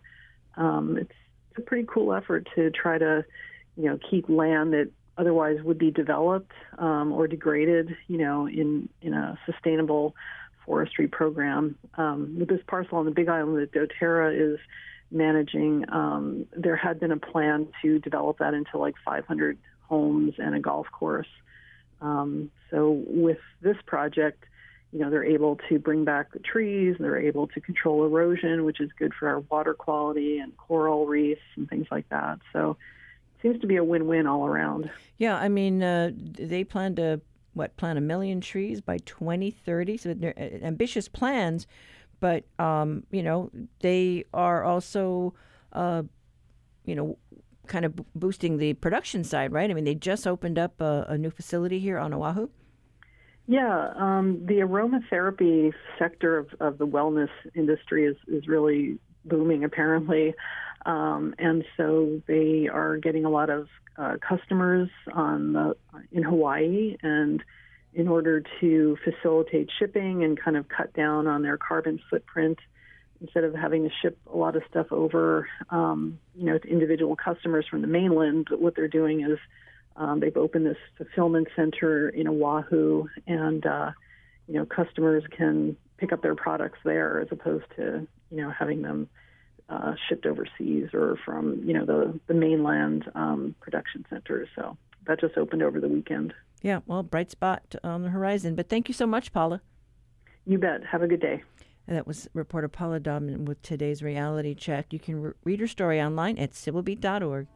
[0.55, 1.11] um, it's,
[1.49, 3.25] it's a pretty cool effort to try to,
[3.75, 4.89] you know, keep land that
[5.21, 10.15] otherwise would be developed um, or degraded, you know, in in a sustainable
[10.65, 11.77] forestry program.
[11.95, 14.59] Um, with this parcel on the Big Island that doTERRA is
[15.11, 20.55] managing, um, there had been a plan to develop that into like 500 homes and
[20.55, 21.27] a golf course.
[22.01, 24.45] Um, so with this project,
[24.91, 28.81] you know, they're able to bring back the trees, they're able to control erosion, which
[28.81, 32.39] is good for our water quality and coral reefs and things like that.
[32.53, 32.77] So
[33.41, 34.89] seems to be a win-win all around.
[35.17, 37.21] Yeah, I mean, uh, they plan to
[37.53, 39.97] what plant a million trees by 2030.
[39.97, 41.67] So they're uh, ambitious plans,
[42.19, 43.51] but um, you know
[43.81, 45.33] they are also,
[45.73, 46.03] uh,
[46.85, 47.17] you know,
[47.67, 49.69] kind of boosting the production side, right?
[49.69, 52.49] I mean, they just opened up a, a new facility here on Oahu.
[53.47, 60.35] Yeah, um, the aromatherapy sector of, of the wellness industry is, is really booming, apparently.
[60.85, 63.67] Um, and so they are getting a lot of
[63.97, 65.75] uh, customers the,
[66.11, 67.43] in Hawaii, and
[67.93, 72.57] in order to facilitate shipping and kind of cut down on their carbon footprint,
[73.21, 77.15] instead of having to ship a lot of stuff over, um, you know, to individual
[77.15, 79.37] customers from the mainland, what they're doing is
[79.95, 83.91] um, they've opened this fulfillment center in Oahu, and uh,
[84.47, 88.81] you know, customers can pick up their products there as opposed to you know having
[88.81, 89.07] them
[89.71, 94.49] uh, shipped overseas or from you know the the mainland um, production centers.
[94.55, 96.33] So that just opened over the weekend.
[96.61, 98.55] Yeah, well, bright spot on the horizon.
[98.55, 99.61] But thank you so much, Paula.
[100.45, 100.83] You bet.
[100.85, 101.43] Have a good day.
[101.87, 104.93] And that was reporter Paula Dobbyn with today's reality check.
[104.93, 107.47] You can re- read her story online at civilbeat.org.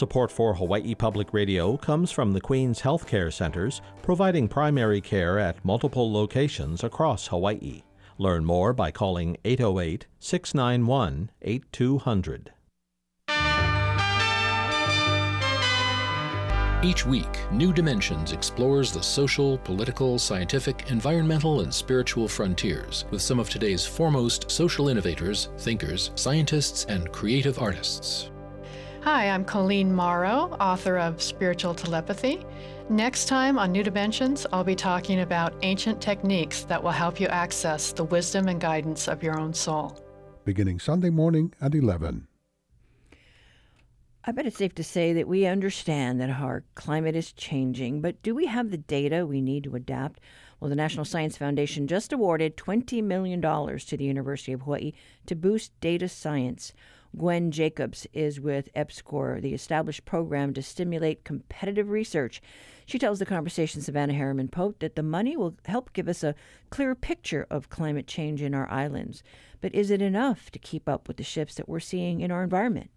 [0.00, 5.62] Support for Hawaii Public Radio comes from the Queen's Healthcare Centers, providing primary care at
[5.62, 7.82] multiple locations across Hawaii.
[8.16, 12.52] Learn more by calling 808 691 8200.
[16.82, 23.38] Each week, New Dimensions explores the social, political, scientific, environmental, and spiritual frontiers with some
[23.38, 28.30] of today's foremost social innovators, thinkers, scientists, and creative artists.
[29.02, 32.44] Hi, I'm Colleen Mauro, author of Spiritual Telepathy.
[32.90, 37.26] Next time on New Dimensions, I'll be talking about ancient techniques that will help you
[37.28, 39.98] access the wisdom and guidance of your own soul.
[40.44, 42.28] Beginning Sunday morning at 11.
[44.22, 48.20] I bet it's safe to say that we understand that our climate is changing, but
[48.22, 50.20] do we have the data we need to adapt?
[50.60, 54.92] Well, the National Science Foundation just awarded $20 million to the University of Hawaii
[55.24, 56.74] to boost data science.
[57.16, 62.40] Gwen Jacobs is with EPSCoR, the established program to stimulate competitive research.
[62.86, 66.34] She tells the conversation Savannah Harriman Pote that the money will help give us a
[66.70, 69.22] clear picture of climate change in our islands.
[69.60, 72.42] But is it enough to keep up with the shifts that we're seeing in our
[72.42, 72.90] environment?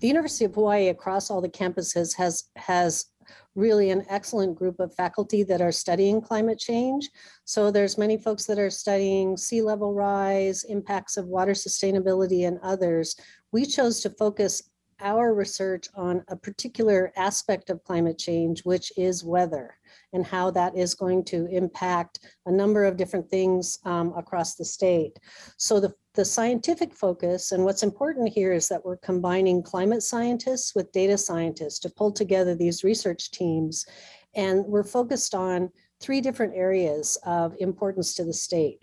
[0.00, 3.06] the University of Hawaii across all the campuses has has
[3.54, 7.10] really an excellent group of faculty that are studying climate change.
[7.44, 12.58] So there's many folks that are studying sea level rise, impacts of water sustainability and
[12.62, 13.16] others.
[13.52, 14.62] We chose to focus
[15.00, 19.76] our research on a particular aspect of climate change, which is weather
[20.12, 24.64] and how that is going to impact a number of different things um, across the
[24.64, 25.18] state.
[25.56, 30.74] So the, the scientific focus and what's important here is that we're combining climate scientists
[30.74, 33.86] with data scientists to pull together these research teams.
[34.34, 38.82] And we're focused on three different areas of importance to the state.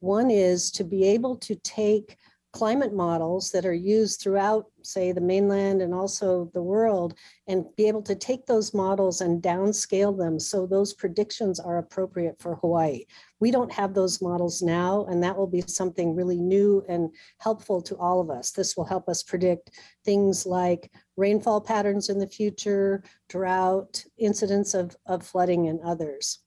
[0.00, 2.16] One is to be able to take
[2.52, 7.14] climate models that are used throughout, say, the mainland and also the world,
[7.48, 12.38] and be able to take those models and downscale them so those predictions are appropriate
[12.38, 13.04] for Hawaii.
[13.40, 17.80] We don't have those models now, and that will be something really new and helpful
[17.82, 18.50] to all of us.
[18.50, 19.70] This will help us predict
[20.04, 26.41] things like rainfall patterns in the future, drought, incidents of, of flooding, and others.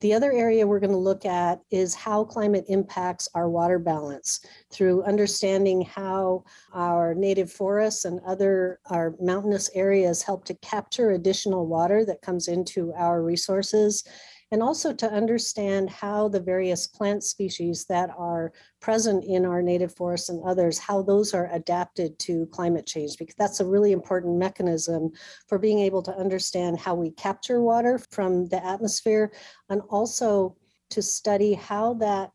[0.00, 4.40] The other area we're going to look at is how climate impacts our water balance
[4.70, 11.66] through understanding how our native forests and other our mountainous areas help to capture additional
[11.66, 14.04] water that comes into our resources
[14.52, 19.94] and also to understand how the various plant species that are present in our native
[19.94, 24.36] forests and others, how those are adapted to climate change, because that's a really important
[24.36, 25.10] mechanism
[25.48, 29.32] for being able to understand how we capture water from the atmosphere
[29.68, 30.56] and also
[30.90, 32.30] to study how that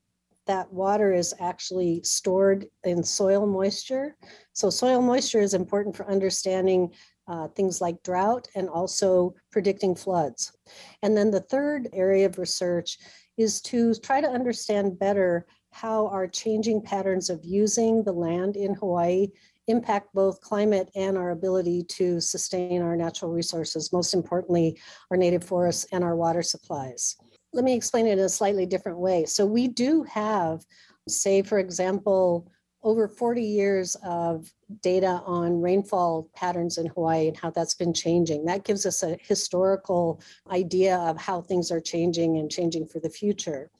[0.47, 4.15] that water is actually stored in soil moisture.
[4.53, 6.93] So soil moisture is important for understanding
[7.27, 10.55] uh, things like drought and also predicting floods.
[11.01, 12.97] And then the third area of research
[13.37, 18.73] is to try to understand better how our changing patterns of using the land in
[18.75, 19.27] Hawaii
[19.67, 24.79] impact both climate and our ability to sustain our natural resources, most importantly,
[25.11, 27.17] our native forests and our water supplies.
[27.51, 29.25] Let me explain it in a slightly different way.
[29.25, 30.63] So we do have,
[31.09, 32.51] say, for example,
[32.85, 38.45] over 40 years of data on rainfall patterns in Hawaii and how that's been changing.
[38.45, 40.21] That gives us a historical
[40.51, 43.71] idea of how things are changing and changing for the future.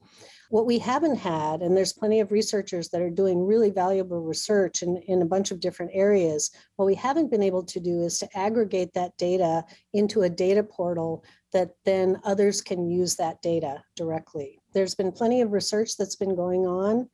[0.50, 4.82] What we haven't had, and there's plenty of researchers that are doing really valuable research
[4.82, 8.18] in, in a bunch of different areas, what we haven't been able to do is
[8.20, 9.63] to aggregate that data
[9.94, 14.60] into a data portal that then others can use that data directly.
[14.74, 17.08] There's been plenty of research that's been going on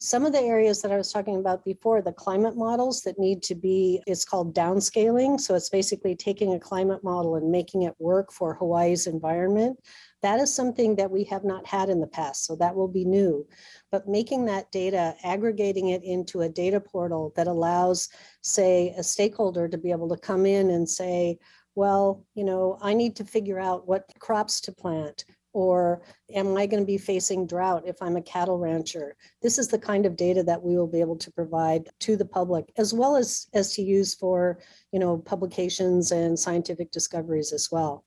[0.00, 3.42] some of the areas that I was talking about before, the climate models that need
[3.44, 5.40] to be, it's called downscaling.
[5.40, 9.76] So it's basically taking a climate model and making it work for Hawaii's environment.
[10.22, 12.46] That is something that we have not had in the past.
[12.46, 13.44] So that will be new.
[13.90, 18.08] But making that data, aggregating it into a data portal that allows,
[18.42, 21.38] say, a stakeholder to be able to come in and say,
[21.74, 25.24] well, you know, I need to figure out what crops to plant
[25.58, 26.00] or
[26.36, 29.16] am I going to be facing drought if I'm a cattle rancher?
[29.42, 32.24] This is the kind of data that we will be able to provide to the
[32.24, 34.60] public, as well as, as to use for,
[34.92, 38.04] you know, publications and scientific discoveries as well.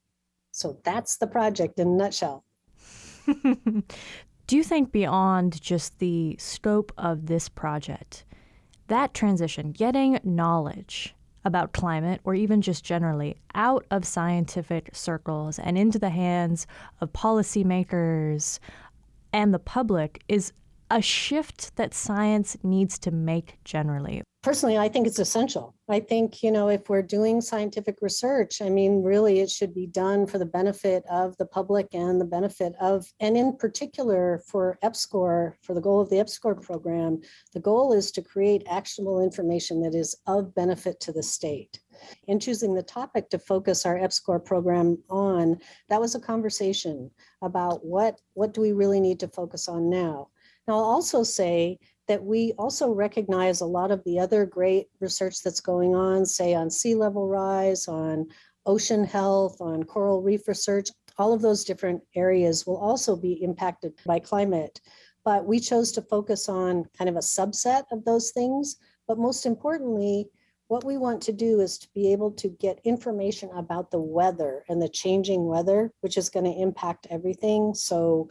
[0.54, 2.46] So that's the project in a nutshell.
[4.48, 8.24] Do you think beyond just the scope of this project,
[8.88, 15.78] that transition, getting knowledge about climate or even just generally out of scientific circles and
[15.78, 16.68] into the hands
[17.00, 18.60] of policymakers
[19.34, 20.52] and the public is
[20.90, 24.24] a shift that science needs to make generally.
[24.42, 25.76] Personally, I think it's essential.
[25.88, 29.86] I think, you know, if we're doing scientific research, I mean, really it should be
[29.86, 34.80] done for the benefit of the public and the benefit of, and in particular for
[34.84, 37.22] EPSCoR, for the goal of the EPSCoR program,
[37.54, 41.80] the goal is to create actionable information that is of benefit to the state.
[42.28, 47.12] In choosing the topic to focus our EPSCoR program on, that was a conversation
[47.44, 50.30] about what, what do we really need to focus on now.
[50.68, 51.80] Now, I'll also say
[52.12, 56.54] that we also recognize a lot of the other great research that's going on, say
[56.54, 58.28] on sea level rise, on
[58.66, 60.90] ocean health, on coral reef research.
[61.18, 64.82] All of those different areas will also be impacted by climate.
[65.24, 68.76] But we chose to focus on kind of a subset of those things.
[69.08, 70.26] But most importantly,
[70.68, 74.66] what we want to do is to be able to get information about the weather
[74.68, 77.74] and the changing weather, which is going to impact everything.
[77.74, 78.28] So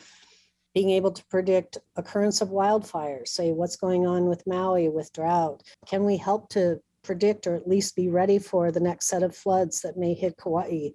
[0.75, 5.63] being able to predict occurrence of wildfires, say what's going on with Maui with drought.
[5.87, 9.35] Can we help to predict or at least be ready for the next set of
[9.35, 10.91] floods that may hit Kauai?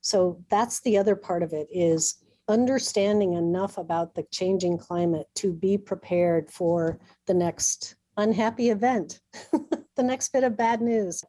[0.00, 2.16] So that's the other part of it is
[2.48, 9.20] understanding enough about the changing climate to be prepared for the next unhappy event,
[9.96, 11.24] the next bit of bad news.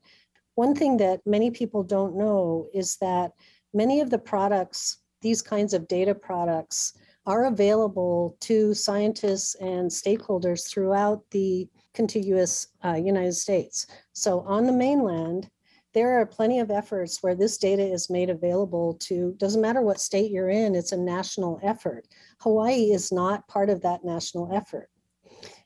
[0.56, 3.32] One thing that many people don't know is that
[3.74, 6.94] many of the products, these kinds of data products,
[7.26, 13.88] are available to scientists and stakeholders throughout the contiguous uh, United States.
[14.14, 15.50] So on the mainland,
[15.94, 20.02] there are plenty of efforts where this data is made available to, doesn't matter what
[20.02, 22.08] state you're in, it's a national effort.
[22.42, 24.90] Hawaii is not part of that national effort.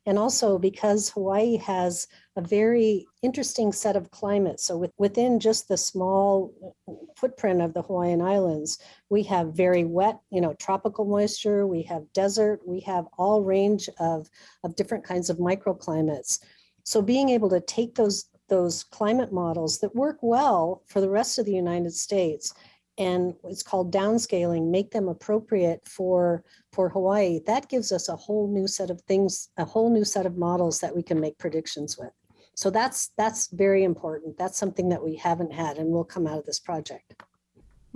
[0.07, 4.63] And also because Hawaii has a very interesting set of climates.
[4.63, 6.53] So with, within just the small
[6.87, 8.79] uh, footprint of the Hawaiian Islands,
[9.09, 13.89] we have very wet, you know, tropical moisture, we have desert, we have all range
[13.99, 14.29] of,
[14.63, 16.39] of different kinds of microclimates.
[16.85, 21.37] So being able to take those those climate models that work well for the rest
[21.37, 22.53] of the United States
[22.97, 27.39] and it's called downscaling make them appropriate for for hawaii.
[27.45, 30.79] That gives us a whole new set of things a whole new set of models
[30.79, 32.11] that we can make predictions with.
[32.55, 34.37] So that's that's very important.
[34.37, 37.13] That's something that we haven't had and will come out of this project.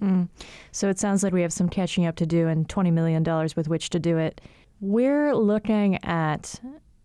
[0.01, 0.29] Mm.
[0.71, 3.23] so it sounds like we have some catching up to do and $20 million
[3.55, 4.41] with which to do it.
[4.79, 6.59] We're looking at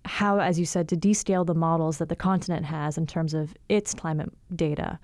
[0.07, 3.55] how as you said to descale the models that the continent has in terms of
[3.69, 4.99] its climate data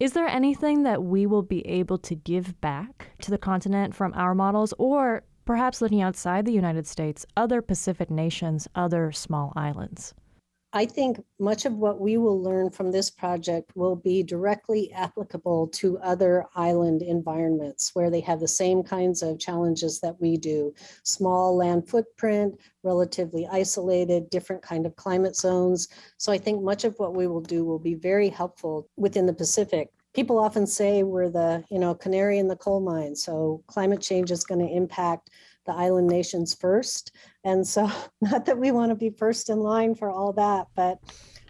[0.00, 4.14] is there anything that we will be able to give back to the continent from
[4.14, 10.14] our models, or perhaps looking outside the United States, other Pacific nations, other small islands?
[10.72, 15.66] I think much of what we will learn from this project will be directly applicable
[15.68, 20.72] to other island environments where they have the same kinds of challenges that we do.
[21.02, 25.88] Small land footprint, relatively isolated, different kind of climate zones.
[26.18, 29.32] So I think much of what we will do will be very helpful within the
[29.32, 29.90] Pacific.
[30.14, 33.16] People often say we're the, you know, canary in the coal mine.
[33.16, 35.30] So climate change is going to impact
[35.70, 37.12] the island nations first.
[37.44, 37.90] And so,
[38.20, 40.98] not that we want to be first in line for all that, but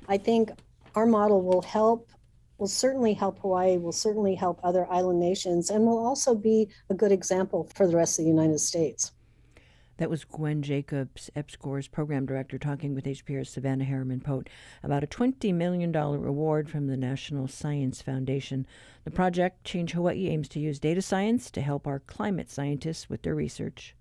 [0.09, 0.51] I think
[0.95, 2.11] our model will help,
[2.59, 6.95] will certainly help Hawaii, will certainly help other island nations, and will also be a
[6.95, 9.13] good example for the rest of the United States.
[10.01, 14.49] That was Gwen Jacobs, EPSCoR's program director, talking with HPR's Savannah Harriman Pote
[14.83, 18.67] about a $20 million award from the National Science Foundation.
[19.05, 23.21] The project, Change Hawaii, aims to use data science to help our climate scientists with
[23.21, 23.95] their research.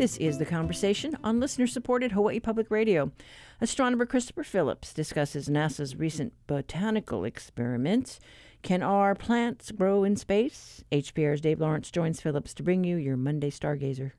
[0.00, 3.12] This is The Conversation on listener supported Hawaii Public Radio.
[3.60, 8.18] Astronomer Christopher Phillips discusses NASA's recent botanical experiments.
[8.62, 10.82] Can our plants grow in space?
[10.90, 14.12] HPR's Dave Lawrence joins Phillips to bring you your Monday Stargazer.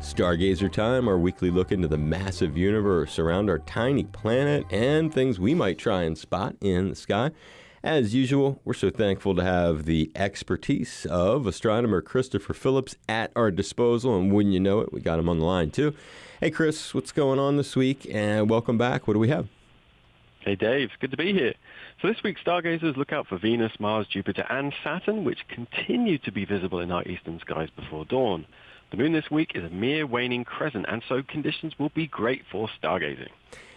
[0.00, 5.38] Stargazer Time, our weekly look into the massive universe around our tiny planet and things
[5.38, 7.30] we might try and spot in the sky.
[7.84, 13.50] As usual, we're so thankful to have the expertise of astronomer Christopher Phillips at our
[13.50, 15.94] disposal, and wouldn't you know it, we got him on the line too.
[16.40, 18.06] Hey, Chris, what's going on this week?
[18.10, 19.06] And welcome back.
[19.06, 19.48] What do we have?
[20.40, 20.88] Hey, Dave.
[20.98, 21.52] Good to be here.
[22.00, 26.32] So this week, stargazers look out for Venus, Mars, Jupiter, and Saturn, which continue to
[26.32, 28.46] be visible in our eastern skies before dawn.
[28.90, 32.42] The moon this week is a mere waning crescent, and so conditions will be great
[32.50, 33.28] for stargazing.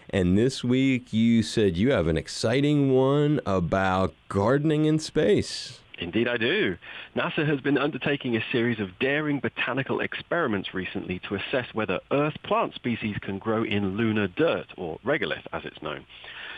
[0.10, 5.80] And this week you said you have an exciting one about gardening in space.
[6.00, 6.78] Indeed, I do.
[7.16, 12.42] NASA has been undertaking a series of daring botanical experiments recently to assess whether Earth
[12.42, 16.06] plant species can grow in lunar dirt, or regolith as it's known.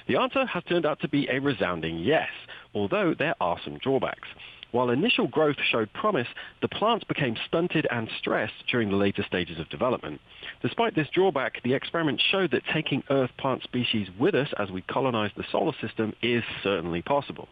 [0.08, 2.30] The answer has turned out to be a resounding yes,
[2.74, 4.30] although there are some drawbacks.
[4.72, 6.28] While initial growth showed promise,
[6.62, 10.20] the plants became stunted and stressed during the later stages of development.
[10.62, 14.82] Despite this drawback, the experiment showed that taking Earth plant species with us as we
[14.82, 17.48] colonize the solar system is certainly possible.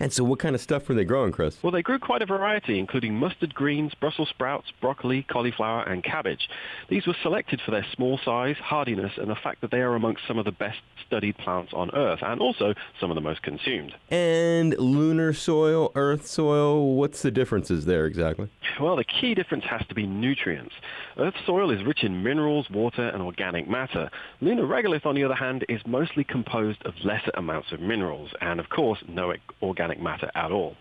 [0.00, 1.62] And so, what kind of stuff were they growing, Chris?
[1.62, 6.48] Well, they grew quite a variety, including mustard greens, Brussels sprouts, broccoli, cauliflower, and cabbage.
[6.88, 10.22] These were selected for their small size, hardiness, and the fact that they are amongst
[10.26, 13.94] some of the best studied plants on Earth, and also some of the most consumed.
[14.10, 18.48] And lunar soil, Earth soil, what's the differences there exactly?
[18.80, 20.74] Well, the key difference has to be nutrients.
[21.18, 24.10] Earth soil is rich in minerals, water, and organic matter.
[24.40, 28.60] Lunar regolith, on the other hand, is mostly composed of lesser amounts of minerals, and
[28.60, 29.30] of course, no
[29.62, 30.76] organic matter at all.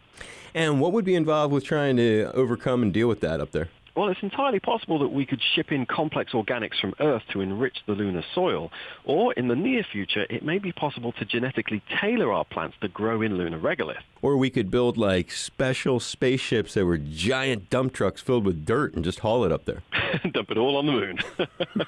[0.53, 3.69] And what would be involved with trying to overcome and deal with that up there?
[3.95, 7.77] Well, it's entirely possible that we could ship in complex organics from Earth to enrich
[7.87, 8.69] the lunar soil.
[9.05, 12.89] Or in the near future, it may be possible to genetically tailor our plants to
[12.89, 14.03] grow in lunar regolith.
[14.21, 18.95] Or we could build like special spaceships that were giant dump trucks filled with dirt
[18.95, 19.81] and just haul it up there.
[20.31, 21.19] Dump it all on the moon.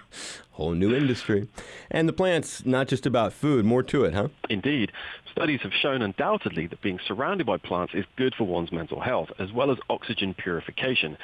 [0.52, 1.50] Whole new industry.
[1.92, 4.30] And the plant's not just about food, more to it, huh?
[4.50, 4.94] Indeed.
[5.38, 9.30] Studies have shown undoubtedly that being surrounded by plants is good for one's mental health,
[9.38, 11.16] as well as oxygen purification.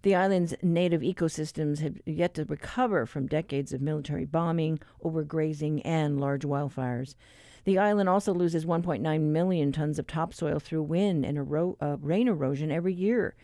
[0.04, 6.20] The island's native ecosystems have yet to recover from decades of military bombing, overgrazing, and
[6.20, 7.16] large wildfires.
[7.64, 12.28] The island also loses 1.9 million tons of topsoil through wind and ero- uh, rain
[12.28, 13.36] erosion every year.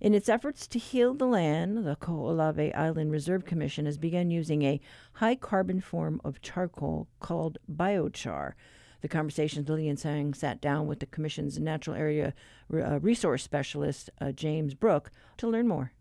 [0.00, 4.62] In its efforts to heal the land, the Kaho'olawe Island Reserve Commission has begun using
[4.62, 4.80] a
[5.14, 8.54] high carbon form of charcoal called biochar.
[9.00, 12.34] The conversations Lillian Tsang sat down with the Commission's Natural Area
[12.72, 15.92] uh, Resource Specialist, uh, James Brook, to learn more.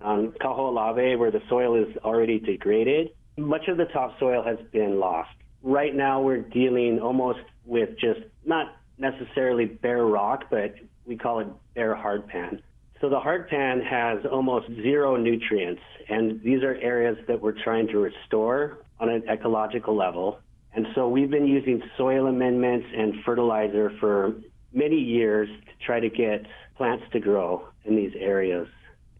[0.00, 5.30] On Kaho'olawe, where the soil is already degraded, much of the topsoil has been lost.
[5.62, 10.74] Right now, we're dealing almost with just not necessarily bare rock, but
[11.06, 12.60] we call it bare hardpan.
[13.00, 17.98] So the hardpan has almost zero nutrients, and these are areas that we're trying to
[17.98, 20.38] restore on an ecological level.
[20.76, 24.34] And so we've been using soil amendments and fertilizer for
[24.74, 26.46] many years to try to get
[26.76, 28.68] plants to grow in these areas.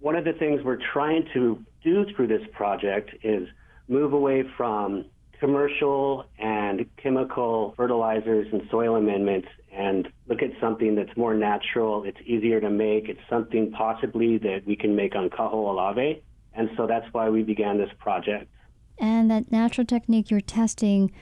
[0.01, 3.49] One of the things we're trying to do through this project is
[3.89, 5.07] move away from
[5.41, 12.21] commercial and chemical fertilizers and soil amendments and look at something that's more natural, it's
[12.27, 16.21] easier to make, it's something possibly that we can make on Kaho'olawe.
[16.53, 18.51] And so that's why we began this project.
[18.99, 21.13] And that natural technique you're testing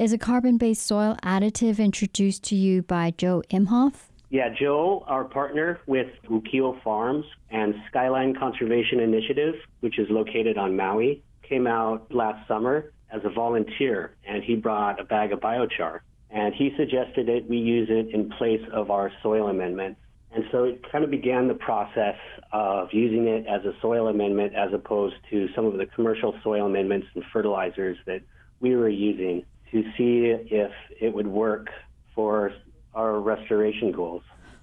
[0.00, 4.08] is a carbon based soil additive introduced to you by Joe Imhoff?
[4.30, 10.74] Yeah, Joe, our partner with Ukio Farms and Skyline Conservation Initiative, which is located on
[10.74, 16.00] Maui, came out last summer as a volunteer and he brought a bag of biochar.
[16.30, 19.98] and he suggested that we use it in place of our soil amendment.
[20.32, 22.16] And so it kind of began the process
[22.52, 26.64] of using it as a soil amendment as opposed to some of the commercial soil
[26.64, 28.22] amendments and fertilizers that
[28.60, 31.68] we were using to see if it would work
[32.14, 32.52] for
[32.94, 34.22] our restoration goals.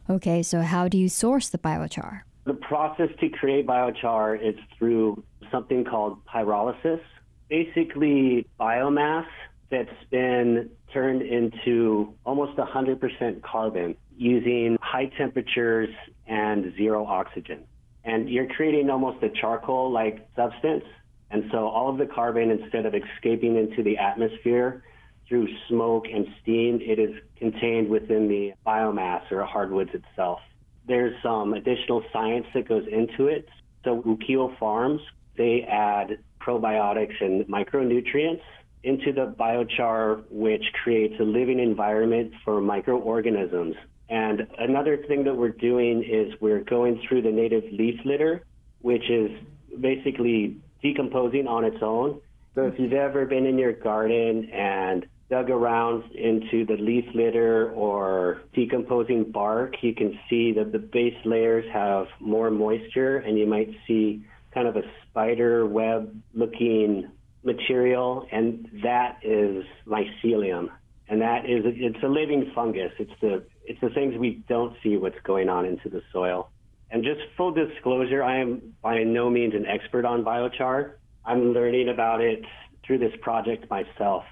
[0.10, 2.22] Okay, so how do you source the biochar?
[2.46, 7.02] The process to create biochar is through something called pyrolysis.
[7.50, 9.26] Basically, biomass
[9.70, 15.90] that's been turned into almost 100% carbon using high temperatures
[16.26, 17.64] and zero oxygen.
[18.06, 20.86] And you're creating almost a charcoal like substance.
[21.30, 24.84] And so all of the carbon, instead of escaping into the atmosphere
[25.28, 30.40] through smoke and steam, it is contained within the biomass or hardwoods itself.
[30.88, 33.48] There's some additional science that goes into it.
[33.84, 35.02] So Ukio Farms,
[35.38, 38.42] they add probiotics and micronutrients
[38.84, 43.76] into the biochar, which creates a living environment for microorganisms.
[44.10, 48.46] And another thing that we're doing is we're going through the native leaf litter,
[48.82, 49.32] which is
[49.80, 52.22] basically decomposing on its own.
[52.56, 57.72] So if you've ever been in your garden and dug around into the leaf litter
[57.72, 63.46] or decomposing bark, you can see that the base layers have more moisture and you
[63.46, 64.24] might see
[64.54, 67.12] kind of a spider web looking
[67.44, 70.70] material and that is mycelium.
[71.10, 72.92] And that is it's a living fungus.
[73.00, 76.50] It's the it's the things we don't see what's going on into the soil.
[76.90, 80.94] And just full disclosure i am by no means an expert on biochar.
[81.26, 82.44] I'm learning about it
[82.86, 84.24] through this project myself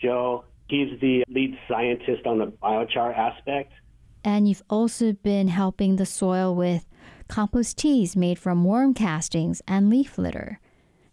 [0.00, 3.72] joe he's the lead scientist on the biochar aspect
[4.24, 6.86] and you've also been helping the soil with
[7.28, 10.60] compost teas made from worm castings and leaf litter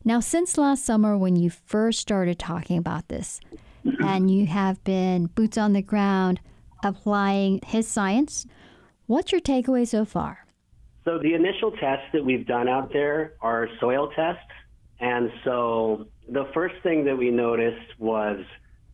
[0.05, 3.39] now, since last summer when you first started talking about this,
[3.99, 6.41] and you have been boots on the ground
[6.83, 8.45] applying his science,
[9.05, 10.45] what's your takeaway so far?
[11.05, 14.43] So, the initial tests that we've done out there are soil tests.
[14.99, 18.39] And so, the first thing that we noticed was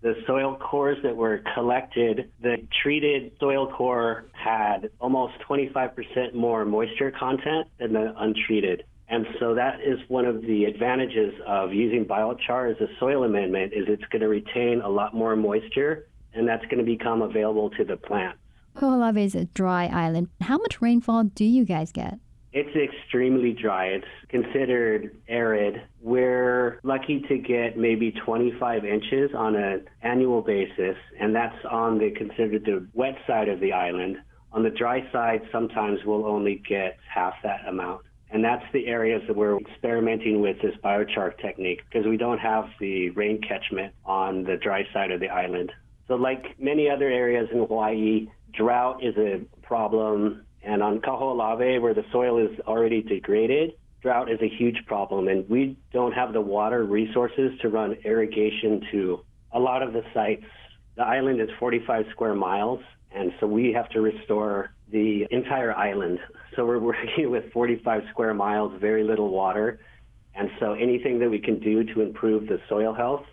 [0.01, 7.11] the soil cores that were collected, the treated soil core had almost 25% more moisture
[7.11, 8.83] content than the untreated.
[9.09, 13.73] And so that is one of the advantages of using biochar as a soil amendment
[13.73, 17.71] is it's going to retain a lot more moisture and that's going to become available
[17.71, 18.37] to the plant.
[18.75, 20.29] Kaho'olawe is a dry island.
[20.41, 22.19] How much rainfall do you guys get?
[22.51, 23.87] It's extremely dry.
[23.87, 25.81] It's considered arid.
[26.01, 32.09] We're lucky to get maybe 25 inches on an annual basis, and that's on the
[32.11, 34.17] considered the wet side of the island.
[34.51, 38.01] On the dry side, sometimes we'll only get half that amount.
[38.31, 42.65] And that's the areas that we're experimenting with this biochar technique because we don't have
[42.79, 45.71] the rain catchment on the dry side of the island.
[46.07, 50.45] So, like many other areas in Hawaii, drought is a problem.
[50.64, 55.28] And on Kaho'olawe, where the soil is already degraded, drought is a huge problem.
[55.28, 60.03] And we don't have the water resources to run irrigation to a lot of the
[60.14, 60.45] sites.
[60.95, 62.82] The island is 45 square miles,
[63.12, 66.20] and so we have to restore the entire island.
[66.55, 69.80] So we're working with 45 square miles, very little water.
[70.36, 73.26] And so anything that we can do to improve the soil health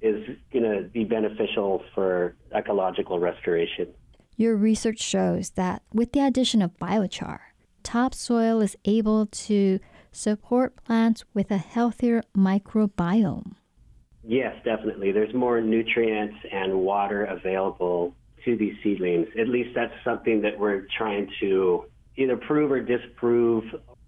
[0.00, 3.88] is going to be beneficial for ecological restoration.
[4.36, 7.38] Your research shows that with the addition of biochar,
[7.84, 9.78] topsoil is able to
[10.10, 13.52] support plants with a healthier microbiome.
[14.24, 15.12] Yes, definitely.
[15.12, 18.14] There's more nutrients and water available
[18.44, 19.28] to these seedlings.
[19.38, 21.84] At least that's something that we're trying to
[22.16, 23.64] either prove or disprove.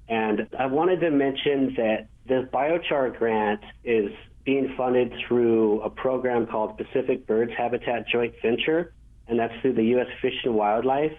[0.08, 4.10] And I wanted to mention that the biochar grant is
[4.44, 8.92] being funded through a program called Pacific Birds Habitat Joint Venture,
[9.28, 10.08] and that's through the U.S.
[10.20, 11.16] Fish and Wildlife.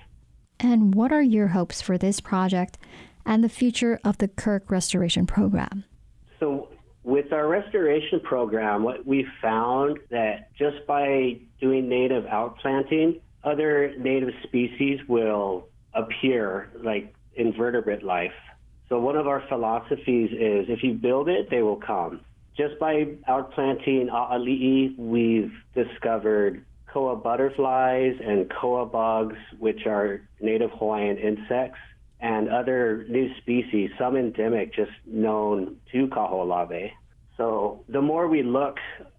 [0.59, 2.77] And what are your hopes for this project
[3.25, 5.83] and the future of the KIRC Restoration Program?
[6.39, 6.69] So,
[7.03, 14.29] with our restoration program, what we found that just by doing native outplanting, other native
[14.43, 18.33] species will appear like invertebrate life.
[18.89, 22.21] So one of our philosophies is if you build it, they will come.
[22.57, 26.65] Just by outplanting a'ali'i, we've discovered
[26.97, 31.77] koa butterflies and koa bugs, which are native Hawaiian insects,
[32.19, 36.89] and other new species, some endemic, just known to Kaho'olawe.
[37.37, 38.77] So the more we look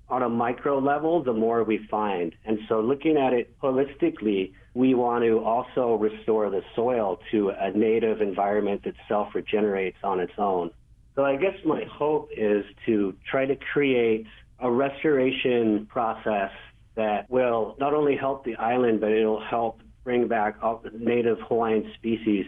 [0.08, 2.34] on a micro level, the more we find.
[2.44, 7.70] And so looking at it holistically, we want to also restore the soil to a
[7.70, 10.72] native environment that self regenerates on its own.
[11.14, 14.26] So I guess my hope is to try to create
[14.58, 16.50] a restoration process
[16.98, 21.38] that will not only help the island, but it'll help bring back all the native
[21.48, 22.44] Hawaiian species.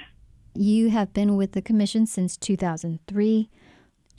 [0.55, 3.49] You have been with the commission since 2003.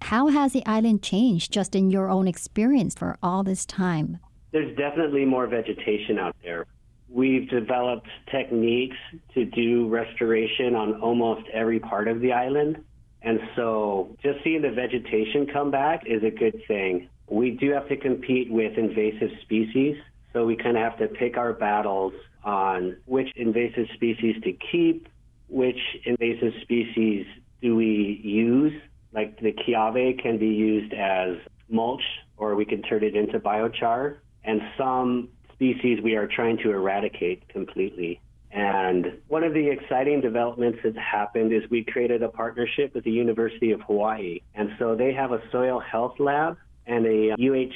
[0.03, 4.19] How has the island changed just in your own experience for all this time?
[4.51, 6.65] There's definitely more vegetation out there.
[7.09, 8.97] We've developed techniques
[9.33, 12.83] to do restoration on almost every part of the island.
[13.21, 17.09] And so just seeing the vegetation come back is a good thing.
[17.29, 19.97] We do have to compete with invasive species,
[20.33, 22.13] so we kind of have to pick our battles
[22.43, 25.07] on which invasive species to keep,
[25.47, 27.25] which invasive species
[27.61, 28.73] do we use.
[29.13, 31.37] Like the kiawe can be used as
[31.69, 32.03] mulch,
[32.37, 34.17] or we can turn it into biochar.
[34.43, 38.19] And some species we are trying to eradicate completely.
[38.51, 43.11] And one of the exciting developments that's happened is we created a partnership with the
[43.11, 44.41] University of Hawaii.
[44.55, 47.71] And so they have a soil health lab and a UH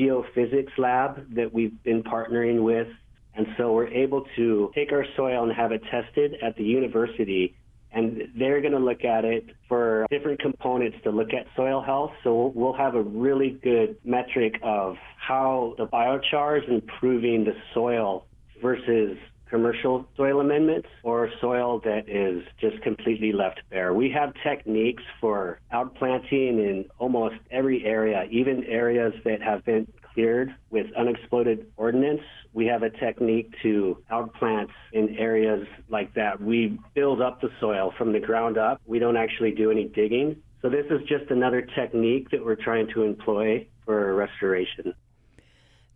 [0.00, 2.88] geophysics lab that we've been partnering with.
[3.34, 7.54] And so we're able to take our soil and have it tested at the university.
[7.92, 12.12] And they're going to look at it for different components to look at soil health.
[12.22, 18.26] So we'll have a really good metric of how the biochar is improving the soil
[18.62, 19.16] versus
[19.50, 23.92] commercial soil amendments or soil that is just completely left bare.
[23.92, 30.54] We have techniques for outplanting in almost every area, even areas that have been cleared
[30.70, 32.22] with unexploded ordnance.
[32.52, 36.40] We have a technique to outplant in areas like that.
[36.40, 38.80] We build up the soil from the ground up.
[38.86, 40.42] We don't actually do any digging.
[40.62, 44.94] So this is just another technique that we're trying to employ for restoration.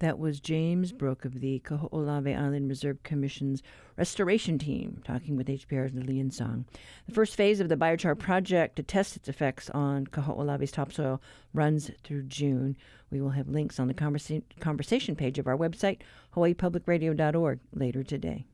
[0.00, 3.62] That was James Brook of the Kaho'olawe Island Reserve Commission's
[3.96, 6.64] restoration team talking with HPR's Lillian Song.
[7.06, 11.22] The first phase of the biochar project to test its effects on Kaho'olawe's topsoil
[11.52, 12.76] runs through June.
[13.10, 16.00] We will have links on the conversa- conversation page of our website,
[16.34, 18.46] hawaiipublicradio.org, later today.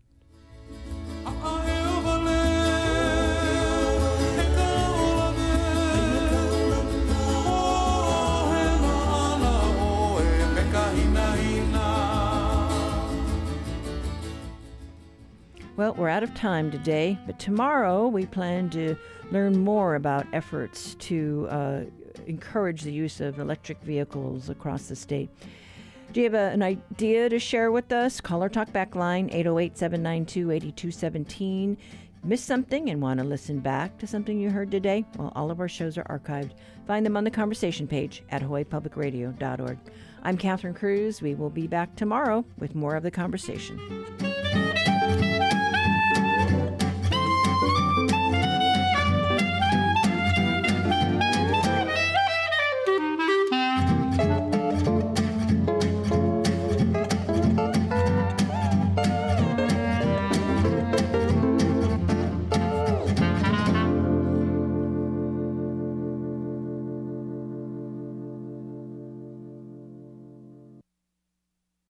[15.80, 18.94] Well, we're out of time today, but tomorrow we plan to
[19.30, 21.80] learn more about efforts to uh,
[22.26, 25.30] encourage the use of electric vehicles across the state.
[26.12, 28.20] Do you have a, an idea to share with us?
[28.20, 31.78] Call our talkback line 808 792 8217.
[32.24, 35.06] Missed something and want to listen back to something you heard today?
[35.16, 36.50] Well, all of our shows are archived.
[36.86, 39.78] Find them on the conversation page at hawaiipublicradio.org.
[40.24, 41.22] I'm Catherine Cruz.
[41.22, 43.80] We will be back tomorrow with more of the conversation.